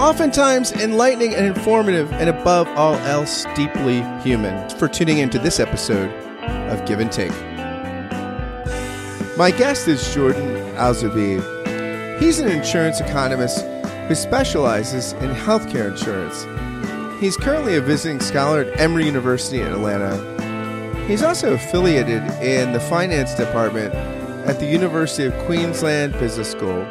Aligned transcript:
oftentimes 0.00 0.72
enlightening 0.72 1.34
and 1.34 1.46
informative, 1.46 2.10
and 2.14 2.30
above 2.30 2.66
all 2.68 2.94
else, 2.94 3.44
deeply 3.54 4.00
human. 4.22 4.68
For 4.70 4.88
tuning 4.88 5.18
into 5.18 5.38
this 5.38 5.60
episode 5.60 6.10
of 6.70 6.86
Give 6.86 7.00
and 7.00 7.12
Take. 7.12 7.32
My 9.36 9.50
guest 9.50 9.88
is 9.88 10.14
Jordan 10.14 10.56
Alzabib. 10.76 12.18
He's 12.18 12.38
an 12.38 12.48
insurance 12.48 13.00
economist 13.00 13.64
who 14.08 14.14
specializes 14.14 15.12
in 15.14 15.30
healthcare 15.30 15.90
insurance. 15.90 16.46
He's 17.20 17.36
currently 17.36 17.76
a 17.76 17.82
visiting 17.82 18.20
scholar 18.20 18.62
at 18.62 18.80
Emory 18.80 19.04
University 19.04 19.60
in 19.60 19.66
Atlanta. 19.66 20.16
He's 21.06 21.22
also 21.22 21.52
affiliated 21.52 22.22
in 22.42 22.72
the 22.72 22.80
finance 22.80 23.34
department 23.34 23.94
at 24.46 24.58
the 24.60 24.66
University 24.66 25.24
of 25.24 25.34
Queensland 25.44 26.14
Business 26.14 26.50
School. 26.50 26.86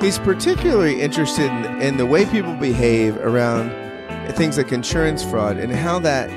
He's 0.00 0.18
particularly 0.18 1.00
interested 1.00 1.46
in, 1.46 1.80
in, 1.80 1.96
the 1.96 2.04
way 2.04 2.26
people 2.26 2.54
behave 2.54 3.16
around 3.16 3.70
things 4.34 4.58
like 4.58 4.70
insurance 4.70 5.24
fraud 5.24 5.56
and 5.56 5.72
how 5.72 5.98
that 6.00 6.28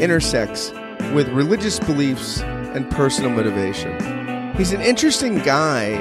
intersects 0.00 0.72
with 1.12 1.28
religious 1.28 1.78
beliefs 1.78 2.40
and 2.40 2.90
personal 2.90 3.30
motivation. 3.30 3.92
He's 4.56 4.72
an 4.72 4.80
interesting 4.80 5.38
guy. 5.40 5.96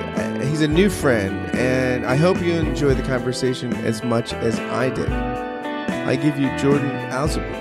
He's 0.46 0.62
a 0.62 0.68
new 0.68 0.90
friend, 0.90 1.54
and 1.54 2.06
I 2.06 2.16
hope 2.16 2.42
you 2.42 2.54
enjoy 2.54 2.94
the 2.94 3.04
conversation 3.04 3.74
as 3.86 4.02
much 4.04 4.32
as 4.34 4.58
I 4.60 4.90
did. 4.90 5.12
I 5.12 6.16
give 6.16 6.40
you 6.40 6.48
Jordan 6.58 6.90
Alzabib. 7.12 7.60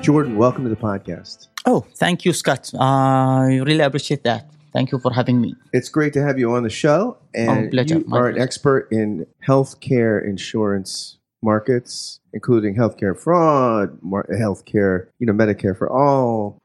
Jordan, 0.00 0.36
welcome 0.36 0.62
to 0.62 0.70
the 0.70 0.76
podcast. 0.76 1.48
Oh, 1.66 1.84
thank 1.96 2.24
you, 2.24 2.32
Scott. 2.32 2.70
Uh, 2.72 2.78
I 2.78 3.60
really 3.64 3.80
appreciate 3.80 4.22
that. 4.22 4.48
Thank 4.76 4.92
you 4.92 4.98
for 4.98 5.10
having 5.10 5.40
me. 5.40 5.54
It's 5.72 5.88
great 5.88 6.12
to 6.12 6.22
have 6.22 6.38
you 6.38 6.52
on 6.52 6.62
the 6.62 6.68
show. 6.68 7.16
And 7.34 7.70
pleasure. 7.70 8.00
you 8.00 8.06
are 8.12 8.28
an 8.28 8.38
expert 8.38 8.88
in 8.92 9.26
healthcare 9.48 10.22
insurance 10.22 11.16
markets, 11.42 12.20
including 12.34 12.76
healthcare 12.76 13.18
fraud, 13.18 13.98
healthcare, 14.02 15.06
you 15.18 15.26
know, 15.26 15.32
Medicare 15.32 15.74
for 15.74 15.90
all, 15.90 16.60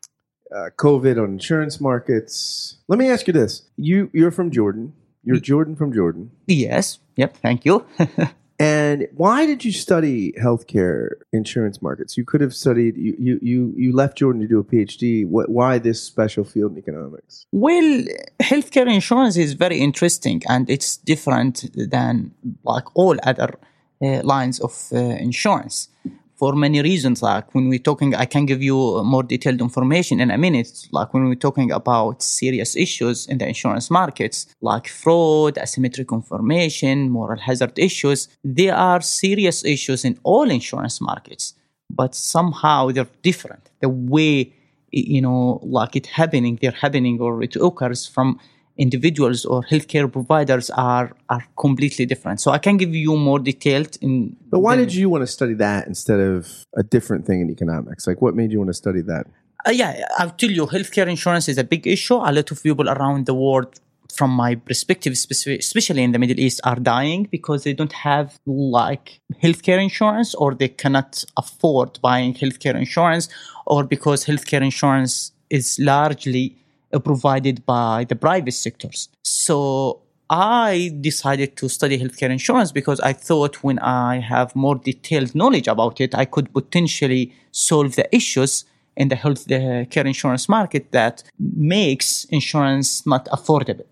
uh, 0.54 0.72
COVID 0.78 1.24
on 1.24 1.32
insurance 1.32 1.80
markets. 1.80 2.80
Let 2.90 3.00
me 3.00 3.10
ask 3.10 3.28
you 3.28 3.34
this: 3.34 3.70
you 3.78 4.10
you're 4.14 4.30
from 4.30 4.52
Jordan. 4.52 4.92
You're 5.24 5.38
Jordan 5.38 5.78
from 5.78 5.94
Jordan. 5.94 6.32
Yes. 6.48 7.00
Yep. 7.16 7.38
Thank 7.38 7.64
you. 7.64 7.86
And 8.62 9.08
why 9.16 9.48
did 9.48 9.66
you 9.66 9.72
study 9.72 10.34
healthcare 10.34 11.10
insurance 11.34 11.82
markets? 11.82 12.16
You 12.16 12.24
could 12.24 12.42
have 12.42 12.54
studied. 12.54 12.96
You 12.96 13.40
you 13.42 13.74
you, 13.76 13.92
left 13.92 14.20
Jordan 14.20 14.40
to 14.42 14.48
do 14.48 14.60
a 14.60 14.64
PhD. 14.64 15.26
What, 15.26 15.50
why 15.50 15.80
this 15.80 16.00
special 16.04 16.44
field 16.44 16.74
in 16.74 16.78
economics? 16.78 17.48
Well, 17.52 18.04
healthcare 18.40 18.88
insurance 18.94 19.36
is 19.36 19.54
very 19.54 19.80
interesting, 19.80 20.44
and 20.48 20.70
it's 20.70 20.98
different 20.98 21.56
than 21.74 22.36
like 22.64 22.86
all 22.94 23.18
other 23.24 23.56
uh, 24.00 24.22
lines 24.24 24.60
of 24.60 24.74
uh, 24.94 24.98
insurance 24.98 25.90
for 26.42 26.54
many 26.56 26.82
reasons. 26.82 27.22
Like 27.22 27.54
when 27.54 27.70
we're 27.70 27.88
talking, 27.92 28.16
I 28.16 28.26
can 28.26 28.48
give 28.48 28.64
you 28.64 28.78
more 29.04 29.22
detailed 29.22 29.62
information 29.62 30.20
in 30.20 30.32
a 30.32 30.40
minute. 30.40 30.88
Like 30.92 31.14
when 31.14 31.26
we're 31.26 31.44
talking 31.48 31.72
about 31.72 32.24
serious 32.24 32.76
issues 32.76 33.28
in 33.28 33.38
the 33.38 33.48
insurance 33.48 33.92
markets, 33.92 34.48
like 34.60 34.88
fraud, 34.88 35.54
asymmetric 35.66 36.12
information, 36.12 37.12
moral 37.12 37.40
hazard 37.40 37.78
issues, 37.78 38.28
they 38.44 38.72
are 38.72 39.02
serious 39.02 39.64
issues 39.64 40.04
in 40.04 40.18
all 40.24 40.50
insurance 40.50 41.00
markets. 41.00 41.54
But 41.92 42.16
somehow 42.16 42.90
they're 42.90 43.16
different. 43.22 43.70
The 43.80 43.90
way, 43.90 44.52
you 44.90 45.22
know, 45.22 45.60
like 45.62 45.96
it 45.96 46.08
happening, 46.08 46.58
they're 46.60 46.80
happening 46.86 47.22
or 47.22 47.44
it 47.44 47.56
occurs 47.56 48.08
from 48.08 48.40
individuals 48.78 49.46
or 49.46 49.64
healthcare 49.64 50.12
providers 50.12 50.70
are 50.72 51.16
are 51.30 51.46
completely 51.58 52.06
different. 52.06 52.40
So 52.42 52.52
I 52.52 52.58
can 52.58 52.78
give 52.78 52.94
you 52.96 53.16
more 53.18 53.40
detailed 53.40 53.98
in. 54.02 54.36
But 54.50 54.60
why 54.60 54.76
did 54.76 54.94
you 54.94 55.10
want 55.10 55.24
to 55.24 55.28
study 55.28 55.54
that 55.56 55.88
instead 55.88 56.20
of 56.20 56.66
a 56.76 56.84
different 56.84 57.26
thing 57.26 57.42
in 57.42 57.50
economics? 57.50 58.08
Like, 58.08 58.22
what 58.22 58.36
made 58.36 58.52
you 58.52 58.60
want 58.60 58.70
to 58.70 58.74
study 58.74 59.02
that? 59.02 59.28
Uh, 59.68 59.72
yeah, 59.72 60.06
I'll 60.18 60.32
tell 60.32 60.50
you, 60.50 60.66
healthcare 60.66 61.08
insurance 61.08 61.48
is 61.48 61.58
a 61.58 61.64
big 61.64 61.86
issue. 61.86 62.16
A 62.16 62.32
lot 62.32 62.50
of 62.50 62.64
people 62.64 62.90
around 62.90 63.28
the 63.28 63.34
world, 63.34 63.80
from 64.12 64.32
my 64.32 64.56
perspective, 64.56 65.14
especially 65.14 66.04
in 66.04 66.12
the 66.12 66.20
Middle 66.20 66.40
East, 66.40 66.62
are 66.64 66.78
dying 66.78 67.28
because 67.32 67.64
they 67.64 67.74
don't 67.74 67.94
have 67.94 68.40
like 68.46 69.22
healthcare 69.44 69.82
insurance 69.82 70.34
or 70.36 70.56
they 70.56 70.68
cannot 70.68 71.24
afford 71.38 72.00
buying 72.02 72.34
healthcare 72.34 72.76
insurance 72.76 73.30
or 73.68 73.84
because 73.84 74.26
healthcare 74.26 74.62
insurance 74.62 75.32
is 75.50 75.78
largely 75.80 76.61
Uh, 76.94 77.00
provided 77.00 77.66
by 77.66 78.06
the 78.10 78.16
private 78.16 78.52
sectors. 78.54 79.10
So 79.24 80.02
I 80.30 80.92
decided 81.02 81.56
to 81.58 81.70
study 81.70 81.98
healthcare 81.98 82.30
insurance 82.30 82.72
because 82.72 83.00
I 83.02 83.14
thought 83.14 83.64
when 83.64 83.80
I 83.80 84.20
have 84.20 84.56
more 84.56 84.76
detailed 84.76 85.36
knowledge 85.36 85.68
about 85.68 86.00
it, 86.02 86.16
I 86.16 86.26
could 86.26 86.54
potentially 86.54 87.34
solve 87.52 87.96
the 87.96 88.14
issues 88.16 88.66
in 88.96 89.08
the 89.08 89.16
healthcare 89.16 90.06
insurance 90.06 90.48
market 90.48 90.92
that 90.92 91.24
makes 91.40 92.26
insurance 92.26 93.06
not 93.06 93.26
affordable. 93.28 93.86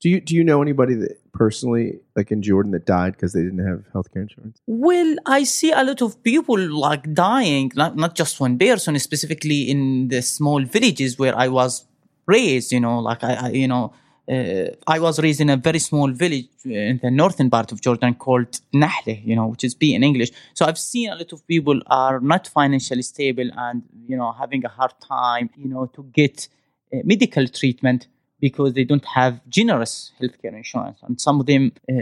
Do 0.00 0.08
you 0.08 0.20
do 0.20 0.34
you 0.34 0.42
know 0.42 0.62
anybody 0.62 0.94
that 0.94 1.20
personally, 1.32 2.00
like 2.16 2.30
in 2.30 2.40
Jordan, 2.42 2.72
that 2.72 2.86
died 2.86 3.12
because 3.12 3.32
they 3.32 3.42
didn't 3.42 3.66
have 3.66 3.84
healthcare 3.92 4.22
insurance? 4.22 4.58
Well, 4.66 5.16
I 5.26 5.44
see 5.44 5.72
a 5.72 5.84
lot 5.84 6.00
of 6.02 6.22
people 6.22 6.58
like 6.58 7.12
dying, 7.12 7.70
not, 7.74 7.96
not 7.96 8.14
just 8.14 8.40
one 8.40 8.58
person, 8.58 8.98
specifically 8.98 9.70
in 9.70 10.08
the 10.08 10.22
small 10.22 10.62
villages 10.64 11.18
where 11.18 11.36
I 11.36 11.48
was 11.48 11.84
raised, 12.36 12.70
you 12.76 12.82
know, 12.86 12.96
like 13.08 13.22
I, 13.30 13.32
I 13.46 13.48
you 13.62 13.68
know, 13.72 13.84
uh, 14.34 14.68
I 14.86 14.98
was 15.06 15.18
raised 15.26 15.40
in 15.40 15.50
a 15.50 15.56
very 15.68 15.80
small 15.80 16.08
village 16.24 16.48
in 16.64 17.00
the 17.02 17.10
northern 17.10 17.50
part 17.50 17.72
of 17.72 17.80
Jordan 17.86 18.14
called 18.14 18.52
Nahle, 18.82 19.14
you 19.30 19.34
know, 19.34 19.46
which 19.52 19.64
is 19.64 19.74
B 19.74 19.94
in 19.94 20.02
English. 20.10 20.30
So 20.54 20.66
I've 20.66 20.78
seen 20.78 21.10
a 21.10 21.16
lot 21.16 21.32
of 21.32 21.46
people 21.46 21.78
are 21.86 22.20
not 22.20 22.46
financially 22.58 23.02
stable 23.02 23.48
and, 23.66 23.82
you 24.10 24.16
know, 24.16 24.30
having 24.42 24.64
a 24.64 24.68
hard 24.68 24.94
time, 25.00 25.50
you 25.56 25.68
know, 25.68 25.86
to 25.96 26.02
get 26.20 26.48
uh, 26.92 26.98
medical 27.04 27.46
treatment 27.48 28.06
because 28.40 28.72
they 28.72 28.84
don't 28.84 29.04
have 29.04 29.40
generous 29.48 30.12
healthcare 30.20 30.56
insurance. 30.56 30.98
And 31.02 31.20
some 31.20 31.40
of 31.40 31.46
them 31.46 31.72
uh, 31.90 31.94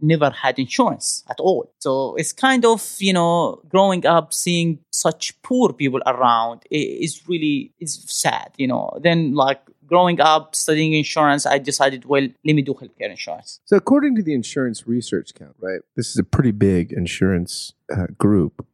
never 0.00 0.30
had 0.30 0.58
insurance 0.58 1.24
at 1.28 1.38
all. 1.38 1.70
So 1.80 2.14
it's 2.16 2.32
kind 2.32 2.64
of, 2.64 2.80
you 2.98 3.12
know, 3.12 3.60
growing 3.68 4.06
up 4.06 4.32
seeing 4.32 4.78
such 4.90 5.40
poor 5.42 5.72
people 5.72 6.00
around 6.06 6.62
is 6.70 7.22
really 7.28 7.72
is 7.78 7.92
sad, 8.08 8.52
you 8.56 8.66
know. 8.66 8.98
Then 9.02 9.34
like 9.34 9.60
growing 9.92 10.22
up 10.22 10.54
studying 10.54 10.94
insurance, 10.94 11.44
I 11.44 11.58
decided, 11.58 12.06
well, 12.06 12.26
let 12.46 12.54
me 12.54 12.62
do 12.62 12.72
healthcare 12.72 13.10
insurance. 13.10 13.60
So 13.66 13.76
according 13.76 14.16
to 14.16 14.22
the 14.22 14.32
Insurance 14.32 14.86
Research 14.86 15.34
Count, 15.34 15.54
right, 15.60 15.80
this 15.96 16.08
is 16.08 16.16
a 16.16 16.24
pretty 16.24 16.50
big 16.50 16.92
insurance 16.92 17.74
uh, 17.94 18.06
group. 18.16 18.66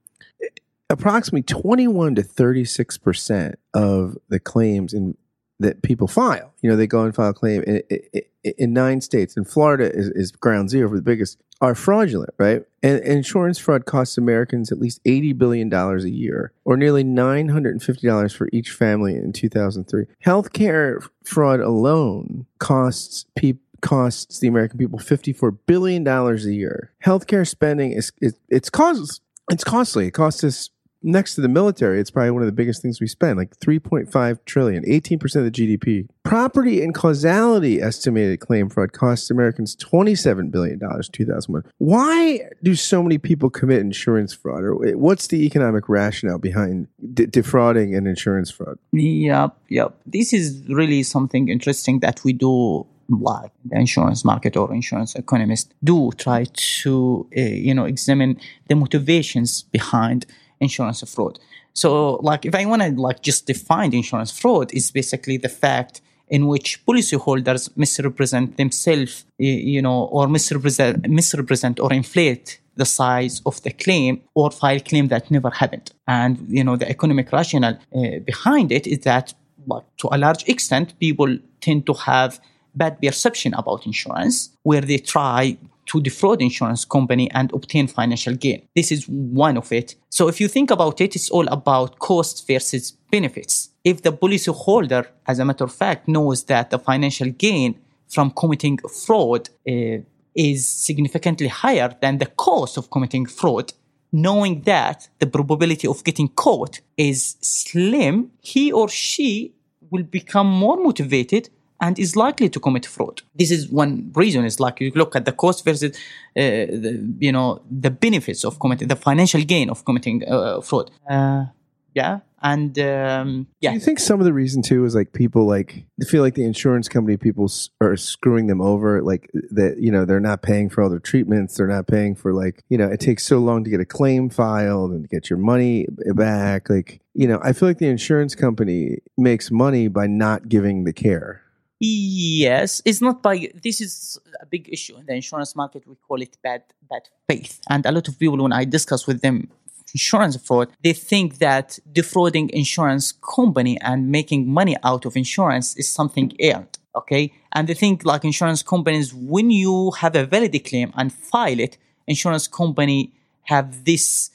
Approximately 0.89 1.43
21 1.43 2.15
to 2.15 2.23
36 2.23 2.99
percent 2.99 3.59
of 3.75 4.17
the 4.29 4.39
claims 4.39 4.95
in 4.95 5.17
that 5.59 5.83
people 5.83 6.07
file. 6.07 6.55
You 6.63 6.71
know, 6.71 6.77
they 6.77 6.87
go 6.87 7.03
and 7.03 7.13
file 7.13 7.31
a 7.31 7.35
claim 7.35 7.63
in, 7.65 7.83
in, 7.91 8.23
in 8.57 8.73
nine 8.73 9.01
states, 9.01 9.37
and 9.37 9.49
Florida 9.49 9.91
is, 9.93 10.09
is, 10.11 10.31
ground 10.33 10.71
zero 10.71 10.89
for 10.89 10.97
the 10.97 11.03
biggest, 11.03 11.41
are 11.61 11.75
fraudulent, 11.75 12.33
right? 12.39 12.65
And, 12.83 13.01
insurance 13.01 13.59
fraud 13.59 13.85
costs 13.85 14.17
Americans 14.17 14.71
at 14.71 14.79
least 14.79 15.03
$80 15.05 15.37
billion 15.37 15.73
a 15.73 15.99
year, 16.07 16.53
or 16.65 16.77
nearly 16.77 17.05
$950 17.05 18.37
for 18.37 18.49
each 18.53 18.71
family 18.71 19.15
in 19.15 19.33
2003. 19.33 20.07
Healthcare 20.25 21.07
fraud 21.25 21.61
alone 21.61 22.47
costs 22.59 23.27
people 23.37 23.63
costs 23.81 24.41
the 24.41 24.49
American 24.49 24.77
people 24.77 24.99
$54 24.99 25.57
billion 25.67 26.07
a 26.07 26.35
year. 26.49 26.93
Healthcare 27.05 27.47
spending 27.47 27.93
is, 27.93 28.11
is 28.21 28.35
it's 28.49 28.71
costs 28.71 29.21
it's 29.51 29.65
costly. 29.65 30.09
It 30.09 30.13
costs 30.13 30.45
us 30.45 30.71
next 31.03 31.35
to 31.35 31.41
the 31.41 31.49
military, 31.49 32.01
it's 32.01 32.11
probably 32.11 32.31
one 32.31 32.43
of 32.43 32.47
the 32.47 32.53
biggest 32.53 32.83
things 32.83 33.01
we 33.01 33.07
spend, 33.07 33.39
like 33.39 33.59
3.5 33.59 34.45
trillion, 34.45 34.85
18% 34.85 35.23
of 35.37 35.45
the 35.45 35.51
GDP. 35.51 36.09
Property 36.23 36.83
and 36.83 36.95
casualty 36.95 37.81
estimated 37.81 38.41
claim 38.41 38.69
fraud 38.69 38.93
costs 38.93 39.31
Americans 39.31 39.77
$27 39.77 40.51
billion 40.51 40.81
in 40.83 41.03
2001. 41.13 41.65
Why 41.79 42.41
do 42.63 42.75
so 42.75 43.03
many 43.03 43.19
people 43.19 43.51
commit 43.51 43.81
insurance 43.81 44.35
fraud? 44.35 44.65
Or 44.65 44.75
what's 44.97 45.29
the 45.29 45.45
economic 45.47 45.89
rationale 45.89 46.39
behind 46.39 46.89
de- 47.15 47.27
defrauding 47.27 47.95
and 47.95 48.07
insurance 48.07 48.51
fraud? 48.51 48.79
Yep, 48.93 49.57
yep. 49.69 49.95
This 50.07 50.33
is 50.33 50.63
really 50.69 51.03
something 51.03 51.49
interesting 51.49 52.01
that 52.01 52.23
we 52.25 52.33
do 52.33 52.87
like 53.09 53.51
the 53.65 53.79
insurance 53.79 54.25
market 54.25 54.57
or 54.57 54.73
insurance 54.73 55.15
economists 55.15 55.73
do 55.83 56.11
try 56.19 56.45
to 56.53 57.27
uh, 57.37 57.41
you 57.41 57.73
know 57.73 57.85
examine 57.85 58.39
the 58.69 58.75
motivations 58.75 59.63
behind 59.63 60.27
insurance 60.61 61.03
fraud. 61.13 61.39
So, 61.73 62.17
like, 62.17 62.45
if 62.45 62.55
I 62.55 62.65
want 62.67 62.83
to 62.83 62.91
like 62.91 63.23
just 63.23 63.47
define 63.47 63.93
insurance 63.95 64.33
fraud, 64.33 64.73
is 64.75 64.91
basically 64.91 65.37
the 65.37 65.49
fact 65.49 66.01
in 66.29 66.47
which 66.47 66.85
policyholders 66.87 67.71
misrepresent 67.77 68.57
themselves, 68.57 69.25
you 69.39 69.81
know, 69.81 70.05
or 70.05 70.29
misrepresent, 70.29 71.09
misrepresent 71.09 71.81
or 71.81 71.93
inflate 71.93 72.61
the 72.77 72.85
size 72.85 73.43
of 73.47 73.63
the 73.63 73.71
claim 73.71 74.21
or 74.35 74.51
file 74.51 74.81
claim 74.81 75.09
that 75.09 75.31
never 75.31 75.51
happened. 75.51 75.93
And, 76.07 76.47
you 76.49 76.63
know, 76.63 76.77
the 76.77 76.89
economic 76.89 77.33
rationale 77.33 77.79
uh, 77.95 78.19
behind 78.25 78.73
it 78.73 78.87
is 78.87 79.01
that, 79.01 79.35
like, 79.67 79.85
to 79.99 80.09
a 80.13 80.19
large 80.19 80.49
extent, 80.49 80.99
people 80.99 81.39
tend 81.61 81.87
to 81.87 81.95
have 81.95 82.41
bad 82.75 83.01
perception 83.01 83.55
about 83.55 83.87
insurance 83.87 84.51
where 84.63 84.81
they 84.81 84.99
try 84.99 85.57
to 85.89 86.01
defraud 86.01 86.41
insurance 86.41 86.85
company 86.85 87.31
and 87.33 87.53
obtain 87.53 87.87
financial 87.89 88.35
gain. 88.35 88.63
This 88.75 88.93
is 88.93 89.09
one 89.09 89.57
of 89.57 89.73
it. 89.73 89.97
So 90.11 90.29
if 90.29 90.41
you 90.41 90.49
think 90.49 90.71
about 90.71 91.01
it, 91.01 91.17
it's 91.17 91.31
all 91.31 91.49
about 91.49 91.99
cost 91.99 92.47
versus 92.47 92.93
benefits. 93.11 93.71
If 93.85 94.03
the 94.03 94.13
policy 94.13 94.53
holder, 94.53 95.09
as 95.27 95.39
a 95.39 95.45
matter 95.45 95.65
of 95.65 95.73
fact, 95.73 96.07
knows 96.07 96.45
that 96.45 96.71
the 96.71 96.79
financial 96.79 97.31
gain 97.31 97.81
from 98.09 98.31
committing 98.31 98.79
fraud 98.79 99.49
uh, 99.69 99.99
is 100.35 100.69
significantly 100.69 101.49
higher 101.49 101.95
than 102.01 102.19
the 102.19 102.27
cost 102.27 102.77
of 102.77 102.91
committing 102.91 103.27
fraud, 103.27 103.73
knowing 104.13 104.63
that 104.63 105.09
the 105.19 105.27
probability 105.27 105.87
of 105.89 106.05
getting 106.05 106.29
caught 106.29 106.81
is 106.97 107.37
slim, 107.41 108.31
he 108.41 108.71
or 108.73 108.89
she 108.89 109.55
will 109.91 110.05
become 110.05 110.47
more 110.47 110.77
motivated 110.77 111.49
and 111.81 111.99
is 111.99 112.17
likely 112.17 112.49
to 112.49 112.61
commit 112.61 112.87
fraud. 112.87 113.23
This 113.35 113.51
is 113.51 113.69
one 113.71 114.11
reason. 114.15 114.45
It's 114.45 114.61
like 114.61 114.81
you 114.81 114.91
look 114.95 115.15
at 115.17 115.25
the 115.25 115.33
cost 115.33 115.65
versus, 115.65 115.97
uh, 116.37 116.41
the, 116.85 117.15
you 117.19 117.33
know, 117.33 117.63
the 117.71 117.91
benefits 117.91 118.45
of 118.45 118.59
committing, 118.59 118.89
the 118.89 118.97
financial 118.97 119.43
gain 119.43 119.71
of 119.71 119.85
committing 119.85 120.25
uh, 120.29 120.61
fraud. 120.61 120.91
Uh, 121.09 121.47
yeah, 121.95 122.21
and 122.43 122.79
um, 122.79 123.49
yeah. 123.61 123.71
Do 123.71 123.75
you 123.75 123.81
think 123.81 123.99
some 123.99 124.21
of 124.21 124.25
the 124.25 124.33
reason 124.33 124.63
too 124.63 124.85
is 124.85 124.95
like 124.95 125.13
people 125.13 125.47
like 125.47 125.85
feel 126.07 126.23
like 126.23 126.35
the 126.35 126.45
insurance 126.45 126.89
company 126.89 127.17
people 127.17 127.51
are 127.81 127.97
screwing 127.97 128.47
them 128.47 128.61
over, 128.61 129.03
like 129.03 129.29
that 129.51 129.79
you 129.81 129.91
know 129.91 130.05
they're 130.05 130.21
not 130.21 130.43
paying 130.43 130.69
for 130.69 130.83
all 130.83 130.91
their 130.91 131.01
treatments, 131.01 131.57
they're 131.57 131.67
not 131.67 131.89
paying 131.89 132.15
for 132.15 132.33
like 132.33 132.63
you 132.69 132.79
know 132.79 132.87
it 132.87 133.01
takes 133.01 133.25
so 133.27 133.39
long 133.39 133.65
to 133.65 133.71
get 133.71 133.81
a 133.81 133.85
claim 133.85 134.31
filed 134.31 134.93
and 134.93 135.09
get 135.09 135.29
your 135.29 135.39
money 135.39 135.87
back. 136.15 136.71
Like 136.71 137.01
you 137.15 137.27
know, 137.27 137.41
I 137.43 137.53
feel 137.53 137.69
like 137.69 137.79
the 137.79 137.89
insurance 137.89 138.37
company 138.37 138.99
makes 139.17 139.51
money 139.51 139.89
by 139.89 140.07
not 140.07 140.49
giving 140.49 140.85
the 140.85 140.93
care. 140.93 141.43
Yes, 141.81 142.83
it's 142.85 143.01
not 143.01 143.23
by 143.23 143.51
this 143.63 143.81
is 143.81 144.19
a 144.41 144.47
big 144.47 144.69
issue 144.73 144.97
in 144.97 145.07
the 145.07 145.15
insurance 145.15 145.55
market. 145.55 145.87
We 145.87 145.95
call 145.95 146.21
it 146.21 146.37
bad 146.43 146.63
bad 146.91 147.09
faith, 147.29 147.61
and 147.71 147.87
a 147.87 147.93
lot 147.93 148.09
of 148.09 148.19
people 148.19 148.39
when 148.39 148.53
I 148.53 148.65
discuss 148.65 149.07
with 149.07 149.21
them 149.21 149.49
insurance 149.95 150.37
fraud, 150.37 150.69
they 150.83 150.93
think 150.93 151.39
that 151.39 151.79
defrauding 151.93 152.51
insurance 152.51 153.13
company 153.13 153.81
and 153.81 154.11
making 154.11 154.49
money 154.53 154.77
out 154.83 155.07
of 155.07 155.17
insurance 155.17 155.77
is 155.77 155.91
something 155.91 156.33
earned. 156.43 156.79
Okay, 156.97 157.33
and 157.53 157.69
they 157.69 157.75
think 157.75 158.05
like 158.05 158.25
insurance 158.25 158.63
companies 158.63 159.15
when 159.15 159.51
you 159.51 159.93
have 159.93 160.17
a 160.17 160.27
valid 160.27 160.53
claim 160.65 160.93
and 160.97 161.13
file 161.13 161.61
it, 161.61 161.79
insurance 162.09 162.49
company 162.49 163.13
have 163.45 163.85
this 163.85 164.31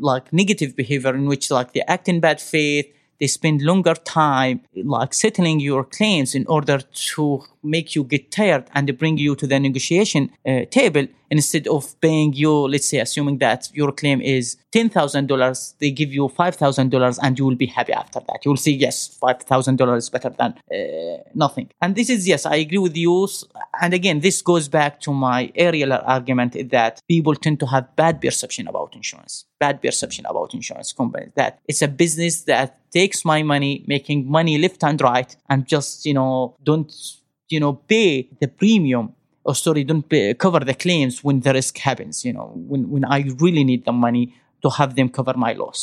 like 0.00 0.32
negative 0.32 0.74
behavior 0.74 1.14
in 1.14 1.26
which 1.26 1.50
like 1.50 1.74
they 1.74 1.82
act 1.82 2.08
in 2.08 2.20
bad 2.20 2.40
faith 2.40 2.86
they 3.20 3.26
spend 3.26 3.62
longer 3.62 3.94
time 3.94 4.60
like 4.74 5.14
settling 5.14 5.60
your 5.60 5.84
claims 5.84 6.34
in 6.34 6.46
order 6.46 6.78
to 6.78 7.42
make 7.62 7.94
you 7.94 8.04
get 8.04 8.30
tired 8.30 8.64
and 8.74 8.96
bring 8.98 9.18
you 9.18 9.34
to 9.36 9.46
the 9.46 9.58
negotiation 9.58 10.30
uh, 10.46 10.64
table 10.70 11.06
instead 11.30 11.66
of 11.68 11.98
paying 12.00 12.32
you 12.32 12.52
let's 12.52 12.86
say 12.86 12.98
assuming 12.98 13.38
that 13.38 13.68
your 13.74 13.92
claim 13.92 14.20
is 14.20 14.56
$10000 14.74 15.74
they 15.78 15.90
give 15.90 16.12
you 16.12 16.28
$5000 16.28 17.18
and 17.22 17.38
you 17.38 17.44
will 17.44 17.56
be 17.56 17.66
happy 17.66 17.92
after 17.92 18.20
that. 18.20 18.44
You 18.44 18.50
will 18.50 18.56
say 18.56 18.72
yes 18.72 19.18
$5000 19.22 19.96
is 19.96 20.10
better 20.10 20.30
than 20.30 20.54
uh, 20.72 21.22
nothing. 21.34 21.70
And 21.80 21.94
this 21.94 22.10
is 22.10 22.26
yes 22.28 22.46
i 22.46 22.56
agree 22.56 22.78
with 22.78 22.96
you. 22.96 23.28
And 23.80 23.94
again 23.94 24.20
this 24.20 24.42
goes 24.42 24.68
back 24.68 25.00
to 25.00 25.12
my 25.12 25.52
earlier 25.58 25.92
argument 25.92 26.70
that 26.70 27.00
people 27.08 27.34
tend 27.34 27.60
to 27.60 27.66
have 27.66 27.94
bad 27.96 28.20
perception 28.20 28.68
about 28.68 28.94
insurance 28.94 29.46
bad 29.58 29.80
perception 29.82 30.26
about 30.26 30.54
insurance 30.54 30.92
companies 30.92 31.30
that 31.34 31.58
it's 31.66 31.82
a 31.82 31.88
business 31.88 32.42
that 32.42 32.78
takes 32.90 33.24
my 33.24 33.42
money 33.42 33.84
making 33.86 34.30
money 34.30 34.58
left 34.58 34.82
and 34.84 35.00
right 35.00 35.36
and 35.48 35.66
just 35.66 36.04
you 36.04 36.14
know 36.14 36.56
don't 36.62 36.92
you 37.48 37.60
know 37.60 37.72
pay 37.72 38.28
the 38.40 38.48
premium 38.48 39.14
or 39.46 39.54
sorry 39.54 39.84
don't 39.84 40.08
pay, 40.08 40.34
cover 40.34 40.60
the 40.70 40.74
claims 40.74 41.22
when 41.26 41.40
the 41.40 41.52
risk 41.52 41.78
happens 41.88 42.24
you 42.26 42.32
know 42.32 42.48
when, 42.70 42.82
when 42.94 43.04
i 43.16 43.18
really 43.44 43.64
need 43.70 43.84
the 43.84 43.92
money 44.06 44.24
to 44.62 44.68
have 44.78 44.90
them 44.96 45.08
cover 45.08 45.34
my 45.46 45.52
loss 45.62 45.80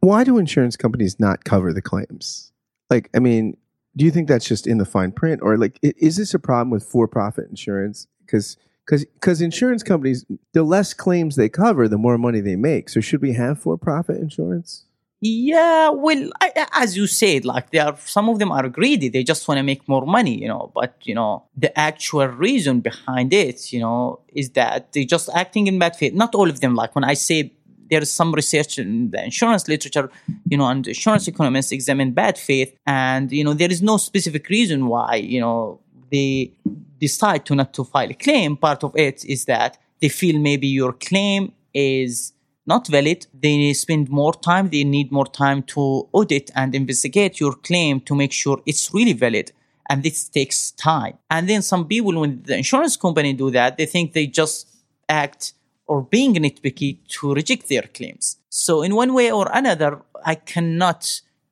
Why 0.00 0.24
do 0.24 0.38
insurance 0.38 0.76
companies 0.76 1.18
not 1.20 1.44
cover 1.44 1.72
the 1.72 1.82
claims? 1.82 2.52
Like, 2.90 3.08
I 3.14 3.18
mean, 3.18 3.56
do 3.96 4.04
you 4.04 4.10
think 4.10 4.28
that's 4.28 4.46
just 4.46 4.66
in 4.66 4.78
the 4.78 4.84
fine 4.84 5.12
print, 5.12 5.40
or 5.42 5.56
like, 5.56 5.78
is 5.82 6.16
this 6.16 6.34
a 6.34 6.38
problem 6.38 6.70
with 6.70 6.84
for-profit 6.84 7.48
insurance? 7.50 8.06
Because 8.24 8.56
Because 8.86 9.04
because 9.04 9.40
insurance 9.40 9.82
companies, 9.82 10.24
the 10.52 10.62
less 10.62 10.94
claims 10.94 11.36
they 11.36 11.48
cover, 11.48 11.88
the 11.88 11.98
more 11.98 12.18
money 12.18 12.40
they 12.40 12.56
make. 12.56 12.88
So 12.88 13.00
should 13.00 13.22
we 13.22 13.34
have 13.34 13.60
for-profit 13.60 14.16
insurance? 14.16 14.86
Yeah, 15.24 15.90
well, 15.90 16.30
I, 16.40 16.66
as 16.72 16.96
you 16.96 17.06
said, 17.06 17.44
like 17.44 17.70
they 17.70 17.78
are, 17.78 17.96
some 17.96 18.28
of 18.28 18.40
them 18.40 18.50
are 18.50 18.68
greedy. 18.68 19.08
They 19.08 19.22
just 19.22 19.46
want 19.46 19.58
to 19.58 19.62
make 19.62 19.86
more 19.86 20.04
money, 20.04 20.36
you 20.36 20.48
know. 20.48 20.72
But 20.74 20.96
you 21.04 21.14
know, 21.14 21.44
the 21.56 21.70
actual 21.78 22.26
reason 22.26 22.80
behind 22.80 23.32
it, 23.32 23.72
you 23.72 23.78
know, 23.78 24.18
is 24.34 24.50
that 24.50 24.92
they're 24.92 25.04
just 25.04 25.30
acting 25.32 25.68
in 25.68 25.78
bad 25.78 25.94
faith. 25.94 26.12
Not 26.12 26.34
all 26.34 26.50
of 26.50 26.58
them. 26.60 26.74
Like 26.74 26.96
when 26.96 27.04
I 27.04 27.14
say 27.14 27.52
there 27.88 28.02
is 28.02 28.10
some 28.10 28.32
research 28.32 28.80
in 28.80 29.12
the 29.12 29.22
insurance 29.22 29.68
literature, 29.68 30.10
you 30.48 30.56
know, 30.58 30.66
and 30.66 30.84
insurance 30.88 31.28
economists 31.28 31.70
examine 31.70 32.10
bad 32.10 32.36
faith, 32.36 32.76
and 32.84 33.30
you 33.30 33.44
know, 33.44 33.54
there 33.54 33.70
is 33.70 33.80
no 33.80 33.98
specific 33.98 34.48
reason 34.48 34.88
why, 34.88 35.14
you 35.14 35.40
know, 35.40 35.78
they 36.10 36.52
decide 36.98 37.46
to 37.46 37.54
not 37.54 37.72
to 37.74 37.84
file 37.84 38.10
a 38.10 38.14
claim. 38.14 38.56
Part 38.56 38.82
of 38.82 38.96
it 38.96 39.24
is 39.24 39.44
that 39.44 39.78
they 40.00 40.08
feel 40.08 40.40
maybe 40.40 40.66
your 40.66 40.92
claim 40.94 41.52
is 41.72 42.32
not 42.72 42.84
valid. 42.98 43.20
They 43.44 43.72
spend 43.84 44.04
more 44.20 44.34
time. 44.50 44.64
They 44.74 44.84
need 44.96 45.08
more 45.18 45.30
time 45.44 45.60
to 45.74 45.82
audit 46.18 46.46
and 46.60 46.68
investigate 46.82 47.34
your 47.42 47.54
claim 47.68 47.94
to 48.08 48.12
make 48.22 48.32
sure 48.42 48.56
it's 48.70 48.84
really 48.96 49.16
valid. 49.26 49.46
And 49.90 50.02
this 50.02 50.18
takes 50.38 50.58
time. 50.90 51.14
And 51.34 51.42
then 51.50 51.62
some 51.72 51.84
people, 51.92 52.14
when 52.22 52.32
the 52.48 52.56
insurance 52.62 52.96
company 53.04 53.32
do 53.44 53.48
that, 53.58 53.70
they 53.76 53.88
think 53.94 54.06
they 54.12 54.26
just 54.42 54.56
act 55.24 55.42
or 55.90 55.98
being 56.14 56.34
nitpicky 56.44 56.90
to 57.16 57.34
reject 57.40 57.64
their 57.68 57.86
claims. 57.96 58.24
So 58.48 58.72
in 58.86 58.92
one 59.02 59.12
way 59.18 59.28
or 59.38 59.46
another, 59.52 59.92
I 60.32 60.36
cannot 60.52 61.00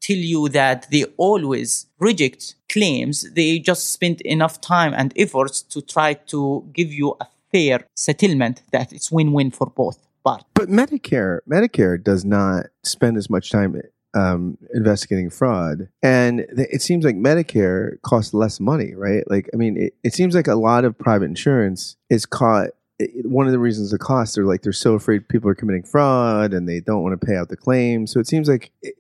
tell 0.07 0.23
you 0.35 0.49
that 0.61 0.79
they 0.93 1.05
always 1.29 1.87
reject 2.09 2.43
claims. 2.75 3.17
They 3.39 3.59
just 3.71 3.83
spend 3.97 4.19
enough 4.37 4.57
time 4.75 4.93
and 5.01 5.13
efforts 5.25 5.57
to 5.73 5.79
try 5.83 6.11
to 6.33 6.41
give 6.79 6.91
you 7.01 7.09
a 7.21 7.27
fair 7.53 7.79
settlement 8.07 8.57
that 8.75 8.93
it's 8.93 9.13
win-win 9.17 9.51
for 9.51 9.69
both 9.83 9.99
parties. 10.25 10.47
But 10.55 10.69
Medicare, 10.69 11.41
Medicare 11.49 12.03
does 12.03 12.25
not 12.25 12.67
spend 12.83 13.17
as 13.17 13.29
much 13.31 13.51
time 13.51 13.81
um, 14.15 14.59
investigating 14.75 15.31
fraud, 15.31 15.89
and 16.03 16.45
th- 16.57 16.69
it 16.73 16.83
seems 16.83 17.05
like 17.05 17.15
Medicare 17.17 18.01
costs 18.03 18.35
less 18.35 18.59
money, 18.59 18.95
right? 18.95 19.23
Like, 19.31 19.49
I 19.55 19.57
mean, 19.57 19.77
it, 19.77 19.95
it 20.03 20.15
seems 20.15 20.35
like 20.35 20.49
a 20.49 20.57
lot 20.57 20.85
of 20.85 20.99
private 20.99 21.27
insurance 21.27 21.97
is 22.09 22.27
caught. 22.27 22.71
it- 22.99 23.25
One 23.27 23.47
of 23.47 23.53
the 23.53 23.59
reasons 23.61 23.91
the 23.93 23.99
costs 23.99 24.37
are 24.37 24.45
like 24.45 24.63
they're 24.63 24.73
so 24.73 24.95
afraid 24.95 25.29
people 25.29 25.49
are 25.49 25.55
committing 25.55 25.85
fraud 25.85 26.53
and 26.53 26.69
they 26.69 26.81
don't 26.81 27.03
want 27.05 27.21
to 27.21 27.25
pay 27.25 27.37
out 27.37 27.49
the 27.51 27.57
claim. 27.57 28.07
So 28.09 28.19
it 28.19 28.27
seems 28.27 28.49
like 28.49 28.73
it, 28.83 28.95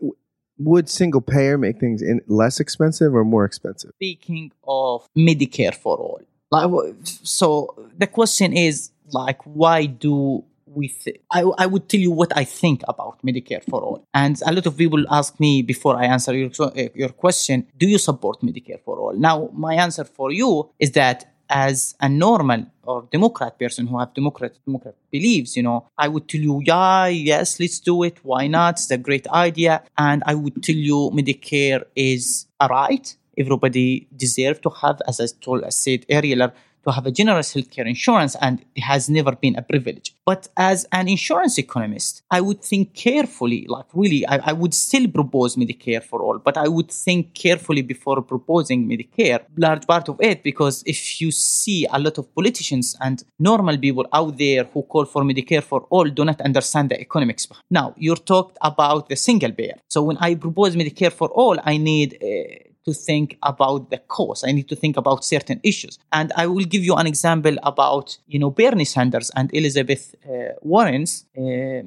would 0.58 0.88
single 0.88 1.20
payer 1.22 1.58
make 1.58 1.80
things 1.80 2.02
in, 2.02 2.20
less 2.28 2.60
expensive 2.60 3.12
or 3.14 3.24
more 3.24 3.44
expensive? 3.44 3.90
Speaking 3.96 4.52
of 4.68 5.08
Medicare 5.18 5.74
for 5.74 5.96
all, 5.96 6.20
like, 6.52 6.94
so 7.04 7.74
the 7.98 8.06
question 8.06 8.52
is 8.52 8.90
like, 9.12 9.40
why 9.44 9.86
do 9.86 10.44
we? 10.74 10.88
Th- 10.88 11.20
I 11.30 11.42
I 11.58 11.66
would 11.66 11.88
tell 11.88 12.00
you 12.00 12.10
what 12.10 12.36
I 12.36 12.44
think 12.44 12.82
about 12.88 13.18
Medicare 13.22 13.64
for 13.64 13.80
all, 13.82 14.06
and 14.14 14.40
a 14.46 14.52
lot 14.52 14.66
of 14.66 14.76
people 14.76 15.04
ask 15.10 15.38
me 15.40 15.62
before 15.62 15.96
I 15.96 16.04
answer 16.06 16.32
your 16.36 16.50
uh, 16.60 16.70
your 16.94 17.10
question: 17.10 17.66
Do 17.76 17.86
you 17.88 17.98
support 17.98 18.40
Medicare 18.42 18.80
for 18.84 18.98
all? 18.98 19.14
Now, 19.14 19.50
my 19.52 19.74
answer 19.74 20.04
for 20.04 20.32
you 20.32 20.70
is 20.78 20.92
that 20.92 21.30
as 21.50 21.94
a 22.00 22.08
normal 22.08 22.64
or 22.84 23.06
Democrat 23.10 23.58
person 23.58 23.86
who 23.86 23.98
have 23.98 24.14
Democrat 24.14 24.52
Democrat 24.64 24.94
beliefs, 25.10 25.56
you 25.56 25.62
know, 25.62 25.86
I 25.98 26.08
would 26.08 26.28
tell 26.28 26.40
you, 26.40 26.62
yeah, 26.64 27.06
yes, 27.06 27.60
let's 27.60 27.80
do 27.80 28.02
it. 28.04 28.18
Why 28.22 28.46
not? 28.46 28.74
It's 28.74 28.90
a 28.90 28.98
great 28.98 29.26
idea. 29.28 29.82
And 29.98 30.22
I 30.26 30.34
would 30.34 30.62
tell 30.62 30.76
you, 30.76 31.10
Medicare 31.12 31.84
is 31.96 32.46
a 32.60 32.68
right. 32.68 33.14
Everybody 33.36 34.06
deserve 34.16 34.60
to 34.62 34.70
have, 34.70 35.00
as 35.06 35.20
I 35.20 35.26
told, 35.40 35.64
I 35.64 35.70
said 35.70 36.06
earlier, 36.10 36.52
to 36.84 36.92
have 36.92 37.06
a 37.06 37.10
generous 37.10 37.54
healthcare 37.54 37.87
insurance 37.87 38.37
and 38.40 38.64
it 38.75 38.82
has 38.82 39.08
never 39.08 39.32
been 39.32 39.56
a 39.56 39.62
privilege. 39.62 40.14
But 40.25 40.49
as 40.56 40.87
an 40.92 41.08
insurance 41.08 41.58
economist, 41.58 42.22
I 42.30 42.40
would 42.40 42.62
think 42.62 42.94
carefully, 42.94 43.66
like 43.68 43.87
really, 43.94 44.26
I, 44.26 44.37
I 44.50 44.52
would 44.52 44.75
still 44.75 45.08
propose 45.08 45.56
Medicare 45.56 46.02
for 46.02 46.22
all, 46.22 46.38
but 46.38 46.56
I 46.56 46.68
would 46.68 46.90
think 46.90 47.34
carefully 47.34 47.82
before 47.82 48.22
proposing 48.22 48.87
Medicare, 48.87 49.40
large 49.56 49.87
part 49.87 50.08
of 50.08 50.16
it, 50.20 50.42
because 50.42 50.82
if 50.87 51.20
you 51.20 51.30
see 51.30 51.87
a 51.90 51.99
lot 51.99 52.18
of 52.18 52.32
politicians 52.34 52.96
and 53.00 53.25
normal 53.38 53.76
people 53.78 54.06
out 54.12 54.38
there 54.38 54.64
who 54.64 54.82
call 54.82 55.04
for 55.04 55.22
Medicare 55.22 55.62
for 55.62 55.87
all 55.90 56.04
do 56.04 56.25
not 56.25 56.40
understand 56.40 56.90
the 56.90 57.00
economics. 57.00 57.49
Now, 57.70 57.94
you 57.96 58.14
talked 58.14 58.56
about 58.60 59.08
the 59.08 59.16
single 59.16 59.52
payer. 59.52 59.78
So 59.88 60.02
when 60.02 60.16
I 60.18 60.34
propose 60.34 60.76
Medicare 60.76 61.12
for 61.12 61.28
all, 61.28 61.58
I 61.64 61.76
need 61.76 62.18
uh, 62.22 62.69
to 62.84 62.92
think 62.92 63.37
about 63.42 63.90
the 63.90 63.99
cost. 63.99 64.44
I 64.46 64.52
need 64.52 64.68
to 64.68 64.76
think 64.76 64.96
about 64.96 65.25
certain 65.25 65.60
issues. 65.62 65.99
And 66.12 66.32
I 66.37 66.46
will 66.46 66.64
give 66.64 66.84
you 66.84 66.94
an 66.94 67.06
example 67.06 67.56
about, 67.62 68.18
you 68.26 68.38
know, 68.38 68.50
Bernie 68.50 68.84
Sanders 68.84 69.30
and 69.37 69.54
Elizabeth 69.54 70.14
uh, 70.28 70.54
Warren's 70.62 71.26
uh, 71.37 71.40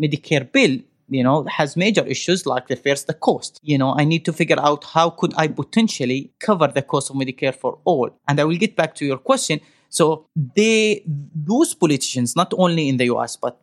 Medicare 0.03 0.51
bill 0.51 0.79
you 1.09 1.23
know 1.23 1.43
has 1.45 1.75
major 1.75 2.05
issues 2.05 2.45
like 2.45 2.67
the 2.67 2.75
first 2.75 3.07
the 3.07 3.13
cost 3.13 3.59
you 3.61 3.77
know 3.77 3.93
i 3.97 4.05
need 4.05 4.23
to 4.23 4.31
figure 4.31 4.59
out 4.59 4.85
how 4.85 5.09
could 5.09 5.33
i 5.35 5.47
potentially 5.47 6.31
cover 6.39 6.67
the 6.67 6.81
cost 6.81 7.09
of 7.09 7.15
medicare 7.17 7.53
for 7.53 7.77
all 7.83 8.09
and 8.27 8.39
i 8.39 8.43
will 8.43 8.55
get 8.55 8.73
back 8.75 8.95
to 8.95 9.05
your 9.05 9.17
question 9.17 9.59
so 9.89 10.25
they 10.55 11.03
those 11.05 11.73
politicians 11.73 12.37
not 12.37 12.53
only 12.57 12.87
in 12.87 12.95
the 12.95 13.05
us 13.05 13.35
but 13.35 13.59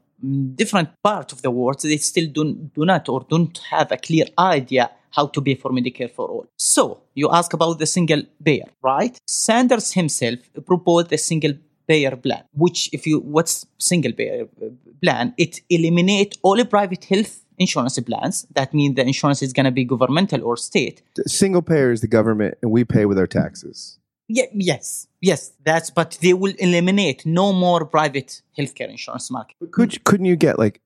different 0.54 0.90
parts 1.02 1.32
of 1.32 1.40
the 1.42 1.50
world 1.50 1.80
they 1.82 1.96
still 1.96 2.26
do, 2.26 2.52
do 2.74 2.84
not 2.84 3.08
or 3.08 3.24
don't 3.28 3.58
have 3.70 3.90
a 3.90 3.96
clear 3.96 4.26
idea 4.38 4.90
how 5.10 5.26
to 5.26 5.42
pay 5.42 5.54
for 5.54 5.70
Medicare 5.70 6.10
for 6.10 6.28
all. 6.28 6.46
So 6.56 7.02
you 7.14 7.30
ask 7.30 7.52
about 7.52 7.78
the 7.78 7.86
single 7.86 8.22
payer, 8.44 8.68
right? 8.82 9.18
Sanders 9.26 9.92
himself 9.92 10.38
proposed 10.66 11.12
a 11.12 11.18
single 11.18 11.54
payer 11.86 12.16
plan, 12.16 12.44
which 12.52 12.88
if 12.92 13.06
you 13.06 13.20
what's 13.20 13.66
single 13.78 14.12
payer 14.12 14.48
uh, 14.62 14.66
plan? 15.02 15.34
It 15.36 15.60
eliminate 15.68 16.38
all 16.42 16.64
private 16.64 17.04
health 17.04 17.40
insurance 17.58 17.98
plans. 18.00 18.46
That 18.54 18.72
means 18.72 18.96
the 18.96 19.06
insurance 19.06 19.42
is 19.42 19.52
going 19.52 19.64
to 19.66 19.70
be 19.70 19.84
governmental 19.84 20.42
or 20.44 20.56
state. 20.56 21.02
Single 21.26 21.62
payer 21.62 21.90
is 21.92 22.00
the 22.00 22.08
government, 22.08 22.58
and 22.62 22.70
we 22.70 22.84
pay 22.84 23.04
with 23.06 23.18
our 23.18 23.26
taxes. 23.26 23.98
Yeah, 24.28 24.44
yes, 24.54 25.08
yes. 25.20 25.52
That's 25.64 25.90
but 25.90 26.18
they 26.22 26.34
will 26.34 26.54
eliminate 26.58 27.26
no 27.26 27.52
more 27.52 27.84
private 27.84 28.42
healthcare 28.56 28.88
insurance 28.88 29.30
market. 29.30 29.56
Could 29.72 30.04
couldn't 30.04 30.26
you 30.26 30.36
get 30.36 30.58
like 30.58 30.80